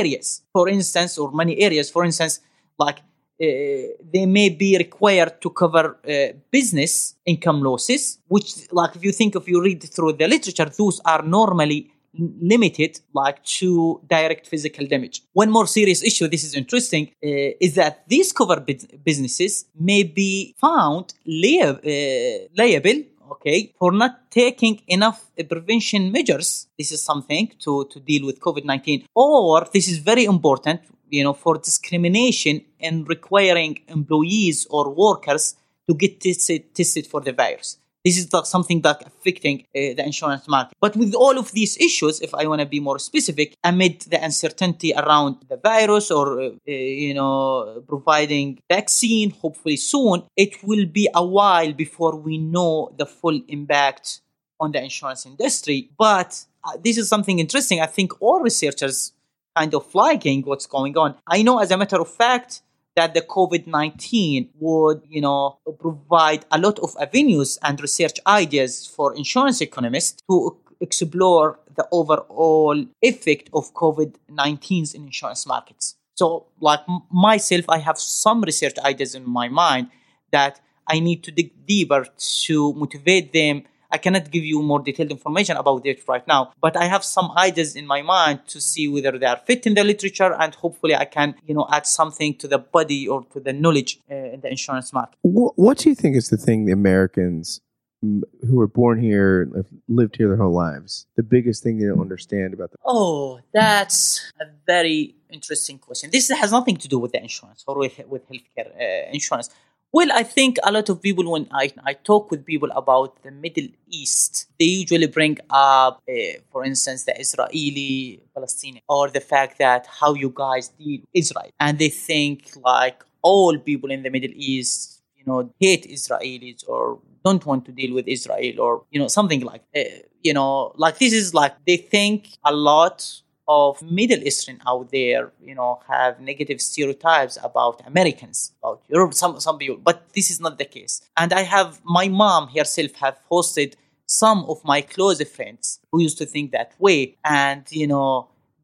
areas. 0.00 0.42
For 0.52 0.68
instance, 0.68 1.18
or 1.18 1.30
many 1.32 1.54
areas, 1.66 1.90
for 1.90 2.04
instance, 2.04 2.40
like 2.78 2.98
uh, 2.98 3.86
they 4.12 4.26
may 4.26 4.48
be 4.50 4.70
required 4.84 5.40
to 5.40 5.50
cover 5.50 5.84
uh, 6.08 6.36
business 6.50 7.14
income 7.24 7.60
losses, 7.62 8.18
which, 8.28 8.48
like, 8.70 8.94
if 8.96 9.02
you 9.06 9.12
think, 9.12 9.34
if 9.34 9.46
you 9.48 9.58
read 9.68 9.82
through 9.82 10.12
the 10.12 10.28
literature, 10.28 10.70
those 10.78 11.00
are 11.04 11.22
normally 11.22 11.90
limited 12.14 13.00
like 13.14 13.42
to 13.44 14.00
direct 14.06 14.46
physical 14.46 14.86
damage. 14.86 15.22
One 15.32 15.50
more 15.50 15.66
serious 15.66 16.02
issue, 16.02 16.28
this 16.28 16.44
is 16.44 16.54
interesting, 16.54 17.08
uh, 17.24 17.56
is 17.60 17.74
that 17.76 18.04
these 18.08 18.32
covered 18.32 18.66
businesses 19.04 19.66
may 19.78 20.02
be 20.02 20.54
found 20.60 21.14
liable, 21.26 21.80
uh, 21.86 22.48
liable 22.56 23.02
okay, 23.32 23.72
for 23.78 23.92
not 23.92 24.30
taking 24.30 24.80
enough 24.86 25.30
prevention 25.48 26.12
measures. 26.12 26.68
This 26.78 26.92
is 26.92 27.02
something 27.02 27.52
to, 27.60 27.86
to 27.90 28.00
deal 28.00 28.26
with 28.26 28.40
COVID 28.40 28.64
19. 28.64 29.06
Or, 29.14 29.66
this 29.72 29.88
is 29.88 29.98
very 29.98 30.24
important, 30.24 30.80
you 31.08 31.24
know, 31.24 31.32
for 31.32 31.58
discrimination 31.58 32.64
and 32.80 33.08
requiring 33.08 33.78
employees 33.88 34.66
or 34.70 34.90
workers 34.90 35.56
to 35.88 35.94
get 35.94 36.20
tested, 36.20 36.74
tested 36.74 37.06
for 37.06 37.20
the 37.20 37.32
virus. 37.32 37.78
This 38.04 38.18
is 38.18 38.28
something 38.48 38.80
that 38.82 39.04
affecting 39.06 39.60
uh, 39.60 39.94
the 39.96 40.02
insurance 40.04 40.48
market. 40.48 40.76
But 40.80 40.96
with 40.96 41.14
all 41.14 41.38
of 41.38 41.52
these 41.52 41.76
issues, 41.78 42.20
if 42.20 42.34
I 42.34 42.46
want 42.46 42.60
to 42.60 42.66
be 42.66 42.80
more 42.80 42.98
specific, 42.98 43.54
amid 43.62 44.00
the 44.02 44.22
uncertainty 44.22 44.92
around 44.92 45.36
the 45.48 45.56
virus 45.56 46.10
or 46.10 46.40
uh, 46.40 46.46
uh, 46.46 46.50
you 46.66 47.14
know 47.14 47.82
providing 47.86 48.58
vaccine, 48.68 49.30
hopefully 49.30 49.76
soon, 49.76 50.24
it 50.36 50.62
will 50.64 50.86
be 50.86 51.08
a 51.14 51.24
while 51.24 51.72
before 51.72 52.16
we 52.16 52.38
know 52.38 52.92
the 52.98 53.06
full 53.06 53.40
impact 53.48 54.20
on 54.58 54.72
the 54.72 54.82
insurance 54.82 55.24
industry. 55.24 55.90
But 55.96 56.44
uh, 56.64 56.78
this 56.82 56.98
is 56.98 57.08
something 57.08 57.38
interesting. 57.38 57.80
I 57.80 57.86
think 57.86 58.20
all 58.20 58.40
researchers 58.40 59.12
kind 59.56 59.74
of 59.74 59.86
flagging 59.86 60.42
what's 60.42 60.66
going 60.66 60.96
on. 60.96 61.14
I 61.26 61.42
know, 61.42 61.58
as 61.58 61.70
a 61.70 61.76
matter 61.76 62.00
of 62.00 62.08
fact 62.08 62.62
that 62.96 63.14
the 63.14 63.22
COVID-19 63.22 64.48
would, 64.58 65.02
you 65.08 65.20
know, 65.20 65.58
provide 65.78 66.44
a 66.50 66.58
lot 66.58 66.78
of 66.80 66.94
avenues 67.00 67.58
and 67.62 67.80
research 67.80 68.18
ideas 68.26 68.86
for 68.86 69.14
insurance 69.14 69.60
economists 69.60 70.22
to 70.30 70.56
explore 70.80 71.58
the 71.76 71.86
overall 71.90 72.84
effect 73.00 73.48
of 73.54 73.72
COVID-19s 73.74 74.94
in 74.94 75.04
insurance 75.04 75.46
markets. 75.46 75.96
So, 76.14 76.46
like 76.60 76.80
myself, 77.10 77.64
I 77.68 77.78
have 77.78 77.98
some 77.98 78.42
research 78.42 78.78
ideas 78.78 79.14
in 79.14 79.28
my 79.28 79.48
mind 79.48 79.88
that 80.30 80.60
I 80.86 81.00
need 81.00 81.22
to 81.24 81.30
dig 81.30 81.66
deeper 81.66 82.06
to 82.44 82.72
motivate 82.74 83.32
them 83.32 83.62
I 83.92 83.98
cannot 83.98 84.30
give 84.30 84.44
you 84.44 84.62
more 84.62 84.80
detailed 84.80 85.10
information 85.10 85.56
about 85.56 85.86
it 85.86 86.02
right 86.08 86.26
now, 86.26 86.52
but 86.60 86.76
I 86.76 86.86
have 86.86 87.04
some 87.04 87.30
ideas 87.36 87.76
in 87.76 87.86
my 87.86 88.02
mind 88.02 88.40
to 88.48 88.60
see 88.60 88.88
whether 88.88 89.18
they 89.18 89.26
are 89.26 89.36
fit 89.36 89.66
in 89.66 89.74
the 89.74 89.84
literature 89.84 90.32
and 90.32 90.54
hopefully 90.54 90.94
I 90.96 91.04
can, 91.04 91.34
you 91.46 91.54
know, 91.54 91.66
add 91.70 91.86
something 91.86 92.34
to 92.38 92.48
the 92.48 92.58
body 92.58 93.06
or 93.06 93.24
to 93.32 93.40
the 93.40 93.52
knowledge 93.52 94.00
uh, 94.10 94.14
in 94.14 94.40
the 94.40 94.50
insurance 94.50 94.92
market. 94.92 95.18
What 95.22 95.78
do 95.78 95.90
you 95.90 95.94
think 95.94 96.16
is 96.16 96.30
the 96.30 96.36
thing 96.36 96.64
the 96.64 96.72
Americans 96.72 97.60
who 98.02 98.56
were 98.56 98.66
born 98.66 99.00
here, 99.00 99.48
lived 99.88 100.16
here 100.16 100.28
their 100.28 100.36
whole 100.36 100.52
lives, 100.52 101.06
the 101.16 101.22
biggest 101.22 101.62
thing 101.62 101.78
they 101.78 101.86
don't 101.86 102.00
understand 102.00 102.52
about 102.52 102.70
the 102.72 102.76
Oh, 102.84 103.40
that's 103.52 104.32
a 104.40 104.46
very 104.66 105.14
interesting 105.30 105.78
question. 105.78 106.10
This 106.10 106.28
has 106.28 106.50
nothing 106.50 106.76
to 106.78 106.88
do 106.88 106.98
with 106.98 107.12
the 107.12 107.22
insurance 107.22 107.62
or 107.66 107.78
with, 107.78 108.00
with 108.08 108.28
healthcare 108.28 108.70
uh, 108.74 109.10
insurance. 109.12 109.50
Well, 109.94 110.08
I 110.10 110.22
think 110.22 110.56
a 110.62 110.72
lot 110.72 110.88
of 110.88 111.02
people, 111.02 111.30
when 111.30 111.48
I, 111.52 111.70
I 111.84 111.92
talk 111.92 112.30
with 112.30 112.46
people 112.46 112.70
about 112.70 113.22
the 113.22 113.30
Middle 113.30 113.68
East, 113.90 114.46
they 114.58 114.64
usually 114.64 115.06
bring 115.06 115.36
up, 115.50 116.02
uh, 116.08 116.40
for 116.50 116.64
instance, 116.64 117.04
the 117.04 117.18
Israeli 117.20 118.22
Palestinian 118.34 118.82
or 118.88 119.10
the 119.10 119.20
fact 119.20 119.58
that 119.58 119.86
how 119.86 120.14
you 120.14 120.32
guys 120.34 120.68
deal 120.68 121.00
with 121.00 121.08
Israel. 121.12 121.50
And 121.60 121.78
they 121.78 121.90
think 121.90 122.52
like 122.64 123.04
all 123.20 123.58
people 123.58 123.90
in 123.90 124.02
the 124.02 124.08
Middle 124.08 124.30
East, 124.34 125.02
you 125.14 125.24
know, 125.26 125.52
hate 125.60 125.86
Israelis 125.86 126.66
or 126.66 126.98
don't 127.22 127.44
want 127.44 127.66
to 127.66 127.72
deal 127.72 127.92
with 127.94 128.08
Israel 128.08 128.60
or, 128.62 128.84
you 128.90 128.98
know, 128.98 129.08
something 129.08 129.40
like, 129.40 129.62
uh, 129.76 129.80
you 130.22 130.32
know, 130.32 130.72
like 130.76 130.96
this 130.98 131.12
is 131.12 131.34
like 131.34 131.54
they 131.66 131.76
think 131.76 132.28
a 132.46 132.54
lot 132.54 133.20
of 133.54 133.82
Middle 133.82 134.22
Eastern 134.28 134.58
out 134.66 134.86
there, 134.90 135.24
you 135.48 135.54
know, 135.58 135.70
have 135.88 136.20
negative 136.20 136.58
stereotypes 136.60 137.36
about 137.50 137.76
Americans, 137.92 138.38
about 138.62 138.80
Europe, 138.88 139.12
some 139.22 139.34
some 139.46 139.56
people, 139.62 139.78
but 139.88 139.96
this 140.16 140.30
is 140.32 140.38
not 140.44 140.54
the 140.62 140.68
case. 140.76 140.94
And 141.20 141.30
I 141.40 141.42
have 141.56 141.70
my 141.98 142.06
mom 142.22 142.42
herself 142.56 142.92
have 143.04 143.16
hosted 143.30 143.70
some 144.06 144.40
of 144.52 144.58
my 144.72 144.80
close 144.94 145.22
friends 145.36 145.64
who 145.90 145.98
used 146.06 146.18
to 146.22 146.26
think 146.32 146.46
that 146.52 146.70
way, 146.86 146.98
and 147.24 147.62
you 147.82 147.86
know, 147.92 148.10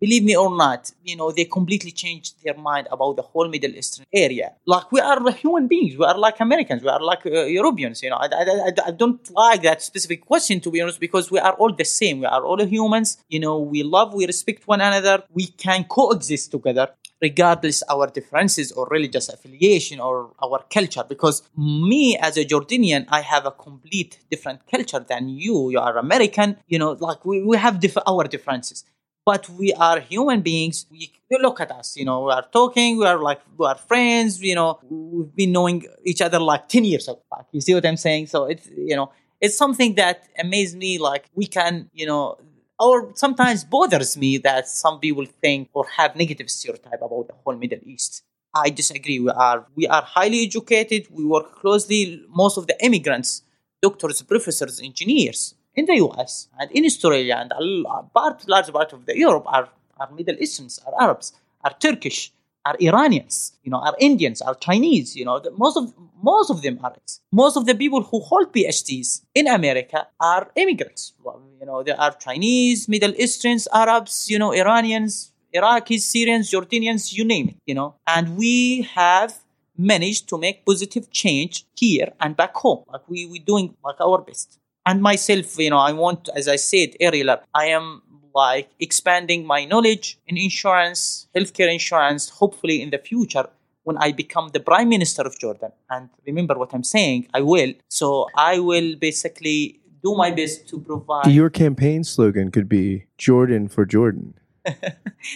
believe 0.01 0.25
me 0.25 0.37
or 0.37 0.57
not, 0.57 0.93
you 1.05 1.17
know, 1.17 1.31
they 1.31 1.45
completely 1.45 1.91
changed 1.91 2.35
their 2.43 2.55
mind 2.55 2.89
about 2.91 3.17
the 3.17 3.23
whole 3.23 3.49
Middle 3.49 3.71
Eastern 3.71 4.07
area. 4.13 4.53
Like 4.67 4.91
we 4.93 5.01
are 5.01 5.31
human 5.33 5.67
beings, 5.67 5.97
we 5.97 6.05
are 6.05 6.19
like 6.19 6.41
Americans, 6.41 6.83
we 6.83 6.89
are 6.89 7.01
like 7.01 7.25
uh, 7.27 7.45
Europeans. 7.45 8.03
You 8.03 8.11
know, 8.11 8.17
I, 8.17 8.29
I, 8.33 8.73
I, 8.87 8.91
don't 8.91 9.29
like 9.31 9.63
that 9.63 9.83
specific 9.83 10.25
question 10.25 10.61
to 10.61 10.71
be 10.71 10.81
honest, 10.81 11.01
because 11.01 11.31
we 11.31 11.39
are 11.39 11.55
all 11.55 11.73
the 11.73 11.85
same. 11.85 12.21
We 12.21 12.27
are 12.27 12.45
all 12.45 12.65
humans. 12.65 13.19
You 13.29 13.41
know, 13.41 13.59
we 13.59 13.83
love, 13.83 14.15
we 14.15 14.27
respect 14.27 14.67
one 14.67 14.81
another. 14.81 15.23
We 15.33 15.47
can 15.47 15.85
coexist 15.85 16.51
together 16.51 16.89
regardless 17.21 17.83
our 17.91 18.07
differences 18.07 18.73
or 18.73 18.87
religious 18.91 19.29
affiliation 19.29 20.01
or 20.01 20.31
our 20.43 20.65
culture 20.73 21.05
because 21.09 21.43
me 21.57 22.17
as 22.21 22.37
a 22.37 22.45
jordanian 22.45 23.05
i 23.09 23.21
have 23.21 23.45
a 23.47 23.51
complete 23.51 24.19
different 24.31 24.61
culture 24.71 25.01
than 25.01 25.29
you 25.29 25.71
you 25.71 25.81
are 25.81 25.99
american 25.99 26.57
you 26.69 26.79
know 26.79 26.93
like 27.01 27.25
we, 27.25 27.43
we 27.43 27.57
have 27.57 27.81
diff- 27.81 28.07
our 28.07 28.25
differences 28.25 28.85
but 29.29 29.47
we 29.51 29.75
are 29.75 30.01
human 30.01 30.41
beings. 30.41 30.87
We, 30.91 31.13
look 31.47 31.61
at 31.61 31.71
us, 31.71 31.89
you 31.99 32.07
know, 32.07 32.25
we 32.25 32.33
are 32.33 32.47
talking, 32.51 32.97
we 32.97 33.05
are 33.05 33.21
like, 33.29 33.43
we 33.59 33.67
are 33.67 33.77
friends, 33.77 34.41
you 34.41 34.55
know, 34.55 34.79
we've 34.89 35.37
been 35.37 35.53
knowing 35.53 35.85
each 36.03 36.23
other 36.23 36.41
like 36.41 36.67
10 36.71 36.87
years 36.87 37.07
ago. 37.09 37.21
You 37.53 37.61
see 37.61 37.75
what 37.75 37.85
I'm 37.85 37.99
saying? 37.99 38.29
So 38.29 38.47
it's, 38.47 38.67
you 38.75 38.97
know, 38.97 39.13
it's 39.39 39.55
something 39.55 39.97
that 39.97 40.27
amazes 40.39 40.77
me. 40.77 40.99
Like 40.99 41.27
we 41.35 41.45
can, 41.45 41.91
you 41.93 42.07
know, 42.07 42.39
or 42.81 43.13
sometimes 43.17 43.65
bothers 43.65 44.17
me 44.17 44.39
that 44.39 44.67
some 44.67 44.99
people 44.99 45.27
think 45.43 45.69
or 45.75 45.85
have 45.99 46.17
negative 46.17 46.49
stereotype 46.49 47.03
about 47.03 47.29
the 47.29 47.35
whole 47.45 47.57
Middle 47.57 47.81
East. 47.85 48.23
I 48.55 48.71
disagree. 48.71 49.21
We 49.21 49.29
are 49.29 49.67
we 49.75 49.87
are 49.89 50.05
highly 50.17 50.41
educated. 50.47 51.09
We 51.11 51.25
work 51.27 51.49
closely. 51.61 52.25
Most 52.31 52.57
of 52.57 52.67
the 52.67 52.83
immigrants, 52.83 53.43
doctors, 53.83 54.23
professors, 54.23 54.81
engineers, 54.81 55.55
in 55.79 55.87
the 55.87 55.97
US 56.07 56.49
and 56.59 56.71
in 56.73 56.85
Australia 56.85 57.37
and 57.41 57.53
a 57.53 58.03
part, 58.17 58.37
large 58.49 58.71
part 58.77 58.93
of 58.93 59.07
the 59.07 59.17
Europe 59.17 59.45
are, 59.47 59.69
are 60.01 60.11
Middle 60.19 60.37
Easterns, 60.45 60.81
are 60.87 60.95
Arabs, 61.05 61.33
are 61.65 61.75
Turkish, 61.79 62.33
are 62.65 62.77
Iranians, 62.81 63.53
you 63.63 63.71
know, 63.71 63.79
are 63.89 63.97
Indians, 64.01 64.43
are 64.43 64.57
Chinese, 64.57 65.15
you 65.17 65.25
know, 65.25 65.39
the, 65.39 65.51
most 65.53 65.77
of 65.77 65.95
most 66.31 66.51
of 66.51 66.63
them 66.63 66.81
are 66.83 66.95
most 67.33 67.57
of 67.57 67.65
the 67.65 67.77
people 67.83 68.03
who 68.03 68.19
hold 68.21 68.53
PhDs 68.53 69.23
in 69.35 69.47
America 69.47 70.09
are 70.19 70.51
immigrants. 70.57 71.13
Well, 71.23 71.41
you 71.61 71.67
know, 71.67 71.83
there 71.85 72.01
are 72.05 72.13
Chinese, 72.27 72.89
Middle 72.89 73.15
Easterns, 73.25 73.69
Arabs, 73.73 74.29
you 74.29 74.39
know, 74.39 74.53
Iranians, 74.53 75.33
Iraqis, 75.55 76.01
Syrians, 76.01 76.51
Jordanians, 76.51 77.13
you 77.17 77.25
name 77.25 77.49
it, 77.51 77.57
you 77.67 77.75
know, 77.75 77.95
and 78.15 78.37
we 78.37 78.83
have 78.95 79.39
managed 79.77 80.29
to 80.31 80.37
make 80.37 80.67
positive 80.67 81.09
change 81.11 81.65
here 81.77 82.09
and 82.21 82.37
back 82.37 82.55
home. 82.57 82.83
Like 82.93 83.09
we 83.09 83.27
we 83.27 83.39
doing 83.39 83.77
like 83.85 84.01
our 84.01 84.21
best 84.31 84.59
and 84.89 85.03
myself 85.03 85.59
you 85.65 85.71
know 85.73 85.83
i 85.91 85.93
want 86.03 86.29
as 86.41 86.47
i 86.55 86.57
said 86.57 86.97
earlier 87.07 87.37
i 87.63 87.67
am 87.79 87.87
like 88.35 88.69
expanding 88.87 89.47
my 89.55 89.61
knowledge 89.73 90.07
in 90.27 90.37
insurance 90.47 91.01
healthcare 91.37 91.71
insurance 91.79 92.29
hopefully 92.41 92.77
in 92.85 92.91
the 92.95 93.01
future 93.11 93.47
when 93.89 93.99
i 94.07 94.11
become 94.23 94.47
the 94.57 94.61
prime 94.61 94.89
minister 94.89 95.23
of 95.23 95.39
jordan. 95.39 95.73
And 95.91 96.09
remember 96.27 96.55
what 96.63 96.71
i'm 96.75 96.85
saying 96.85 97.27
i 97.39 97.41
will. 97.41 97.73
So 97.89 98.27
i 98.37 98.59
will 98.59 98.91
basically 98.97 99.81
do 100.07 100.15
my 100.23 100.31
best 100.31 100.69
to 100.71 100.81
provide 100.89 101.27
your 101.41 101.51
campaign 101.51 102.05
slogan 102.05 102.51
could 102.51 102.69
be 102.69 103.07
jordan 103.27 103.69
for 103.69 103.85
jordan. 103.95 104.35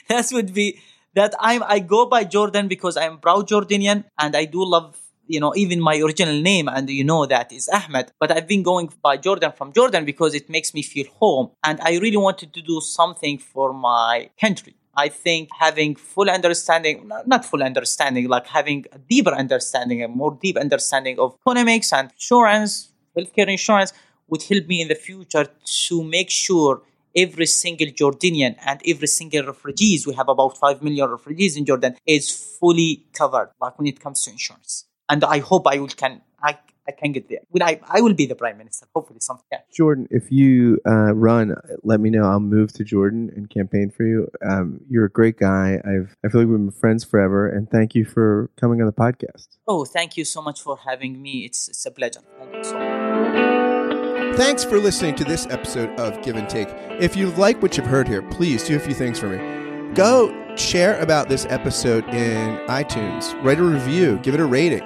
That 0.08 0.26
would 0.32 0.52
be 0.54 0.66
that 1.14 1.34
i'm 1.48 1.62
i 1.74 1.78
go 1.94 2.00
by 2.14 2.24
jordan 2.34 2.68
because 2.74 2.96
i'm 2.96 3.16
proud 3.24 3.48
jordanian 3.48 4.04
and 4.18 4.36
i 4.42 4.44
do 4.44 4.64
love 4.74 5.00
you 5.26 5.40
know, 5.40 5.54
even 5.56 5.80
my 5.80 5.98
original 5.98 6.40
name, 6.40 6.68
and 6.68 6.88
you 6.90 7.04
know 7.04 7.26
that 7.26 7.52
is 7.52 7.68
Ahmed. 7.68 8.12
But 8.20 8.32
I've 8.32 8.48
been 8.48 8.62
going 8.62 8.92
by 9.02 9.16
Jordan 9.16 9.52
from 9.52 9.72
Jordan 9.72 10.04
because 10.04 10.34
it 10.34 10.50
makes 10.50 10.74
me 10.74 10.82
feel 10.82 11.06
home. 11.18 11.50
And 11.64 11.80
I 11.80 11.98
really 11.98 12.16
wanted 12.16 12.52
to 12.54 12.62
do 12.62 12.80
something 12.80 13.38
for 13.38 13.72
my 13.72 14.30
country. 14.40 14.74
I 14.94 15.08
think 15.08 15.48
having 15.58 15.96
full 15.96 16.28
understanding, 16.28 17.10
not 17.26 17.44
full 17.44 17.62
understanding, 17.62 18.28
like 18.28 18.46
having 18.46 18.84
a 18.92 18.98
deeper 18.98 19.30
understanding, 19.30 20.02
a 20.02 20.08
more 20.08 20.38
deep 20.42 20.58
understanding 20.58 21.18
of 21.18 21.34
economics 21.46 21.92
and 21.92 22.10
insurance, 22.12 22.92
healthcare 23.16 23.48
insurance 23.48 23.92
would 24.28 24.42
help 24.42 24.66
me 24.66 24.82
in 24.82 24.88
the 24.88 24.94
future 24.94 25.46
to 25.64 26.04
make 26.04 26.30
sure 26.30 26.82
every 27.16 27.46
single 27.46 27.86
Jordanian 27.88 28.56
and 28.66 28.80
every 28.86 29.06
single 29.06 29.46
refugees, 29.46 30.06
we 30.06 30.14
have 30.14 30.28
about 30.28 30.58
5 30.58 30.82
million 30.82 31.08
refugees 31.08 31.56
in 31.56 31.64
Jordan, 31.64 31.96
is 32.06 32.30
fully 32.58 33.06
covered, 33.12 33.50
like 33.60 33.78
when 33.78 33.86
it 33.86 34.00
comes 34.00 34.22
to 34.22 34.30
insurance. 34.30 34.86
And 35.08 35.24
I 35.24 35.38
hope 35.40 35.66
I 35.66 35.78
will 35.78 35.88
can, 35.88 36.22
I, 36.42 36.58
I 36.88 36.92
can 36.92 37.12
get 37.12 37.28
there. 37.28 37.40
When 37.50 37.62
I, 37.62 37.80
I 37.88 38.00
will 38.00 38.14
be 38.14 38.26
the 38.26 38.34
prime 38.34 38.58
minister, 38.58 38.86
hopefully 38.94 39.20
something. 39.20 39.44
Yeah. 39.50 39.58
Jordan, 39.72 40.08
if 40.10 40.32
you 40.32 40.80
uh, 40.86 41.14
run, 41.14 41.54
let 41.82 42.00
me 42.00 42.10
know. 42.10 42.24
I'll 42.24 42.40
move 42.40 42.72
to 42.74 42.84
Jordan 42.84 43.30
and 43.36 43.48
campaign 43.50 43.90
for 43.90 44.04
you. 44.04 44.28
Um, 44.48 44.80
you're 44.88 45.04
a 45.04 45.10
great 45.10 45.38
guy. 45.38 45.80
I've 45.84 46.16
I 46.24 46.28
feel 46.28 46.40
like 46.40 46.48
we've 46.48 46.58
been 46.58 46.70
friends 46.70 47.04
forever, 47.04 47.48
and 47.48 47.70
thank 47.70 47.94
you 47.94 48.04
for 48.04 48.50
coming 48.60 48.80
on 48.80 48.86
the 48.86 48.92
podcast. 48.92 49.48
Oh, 49.68 49.84
thank 49.84 50.16
you 50.16 50.24
so 50.24 50.42
much 50.42 50.60
for 50.60 50.78
having 50.78 51.20
me. 51.20 51.44
It's 51.44 51.68
it's 51.68 51.84
a 51.86 51.90
pleasure. 51.90 52.20
Thank 52.38 52.54
you 52.54 52.64
so 52.64 52.78
much. 52.78 54.36
Thanks 54.36 54.64
for 54.64 54.78
listening 54.78 55.14
to 55.16 55.24
this 55.24 55.46
episode 55.50 55.90
of 56.00 56.22
Give 56.22 56.36
and 56.36 56.48
Take. 56.48 56.68
If 57.00 57.16
you 57.16 57.30
like 57.32 57.60
what 57.60 57.76
you've 57.76 57.86
heard 57.86 58.08
here, 58.08 58.22
please 58.22 58.66
do 58.66 58.76
a 58.76 58.80
few 58.80 58.94
things 58.94 59.18
for 59.18 59.28
me. 59.28 59.92
Go 59.94 60.34
share 60.56 60.98
about 61.00 61.28
this 61.28 61.44
episode 61.50 62.04
in 62.08 62.56
iTunes, 62.66 63.34
write 63.44 63.58
a 63.58 63.62
review, 63.62 64.18
give 64.22 64.32
it 64.32 64.40
a 64.40 64.44
rating, 64.44 64.82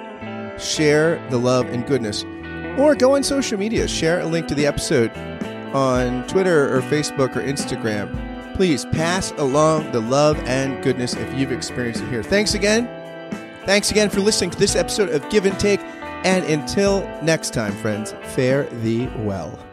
share 0.59 1.25
the 1.29 1.37
love 1.37 1.67
and 1.67 1.85
goodness, 1.85 2.23
or 2.77 2.95
go 2.95 3.15
on 3.15 3.23
social 3.23 3.57
media, 3.57 3.87
share 3.87 4.21
a 4.21 4.25
link 4.25 4.47
to 4.47 4.55
the 4.55 4.65
episode 4.65 5.11
on 5.73 6.25
Twitter 6.27 6.75
or 6.75 6.81
Facebook 6.81 7.35
or 7.35 7.41
Instagram. 7.41 8.55
Please 8.55 8.85
pass 8.85 9.31
along 9.37 9.91
the 9.91 9.99
love 9.99 10.37
and 10.45 10.83
goodness 10.83 11.13
if 11.13 11.33
you've 11.33 11.51
experienced 11.51 12.01
it 12.01 12.09
here. 12.09 12.23
Thanks 12.23 12.53
again. 12.53 12.87
Thanks 13.65 13.91
again 13.91 14.09
for 14.09 14.21
listening 14.21 14.49
to 14.51 14.57
this 14.57 14.75
episode 14.75 15.09
of 15.09 15.27
Give 15.29 15.45
and 15.45 15.59
Take. 15.59 15.81
And 16.23 16.45
until 16.45 17.01
next 17.21 17.53
time, 17.53 17.73
friends, 17.73 18.13
fare 18.23 18.63
thee 18.81 19.07
well. 19.17 19.66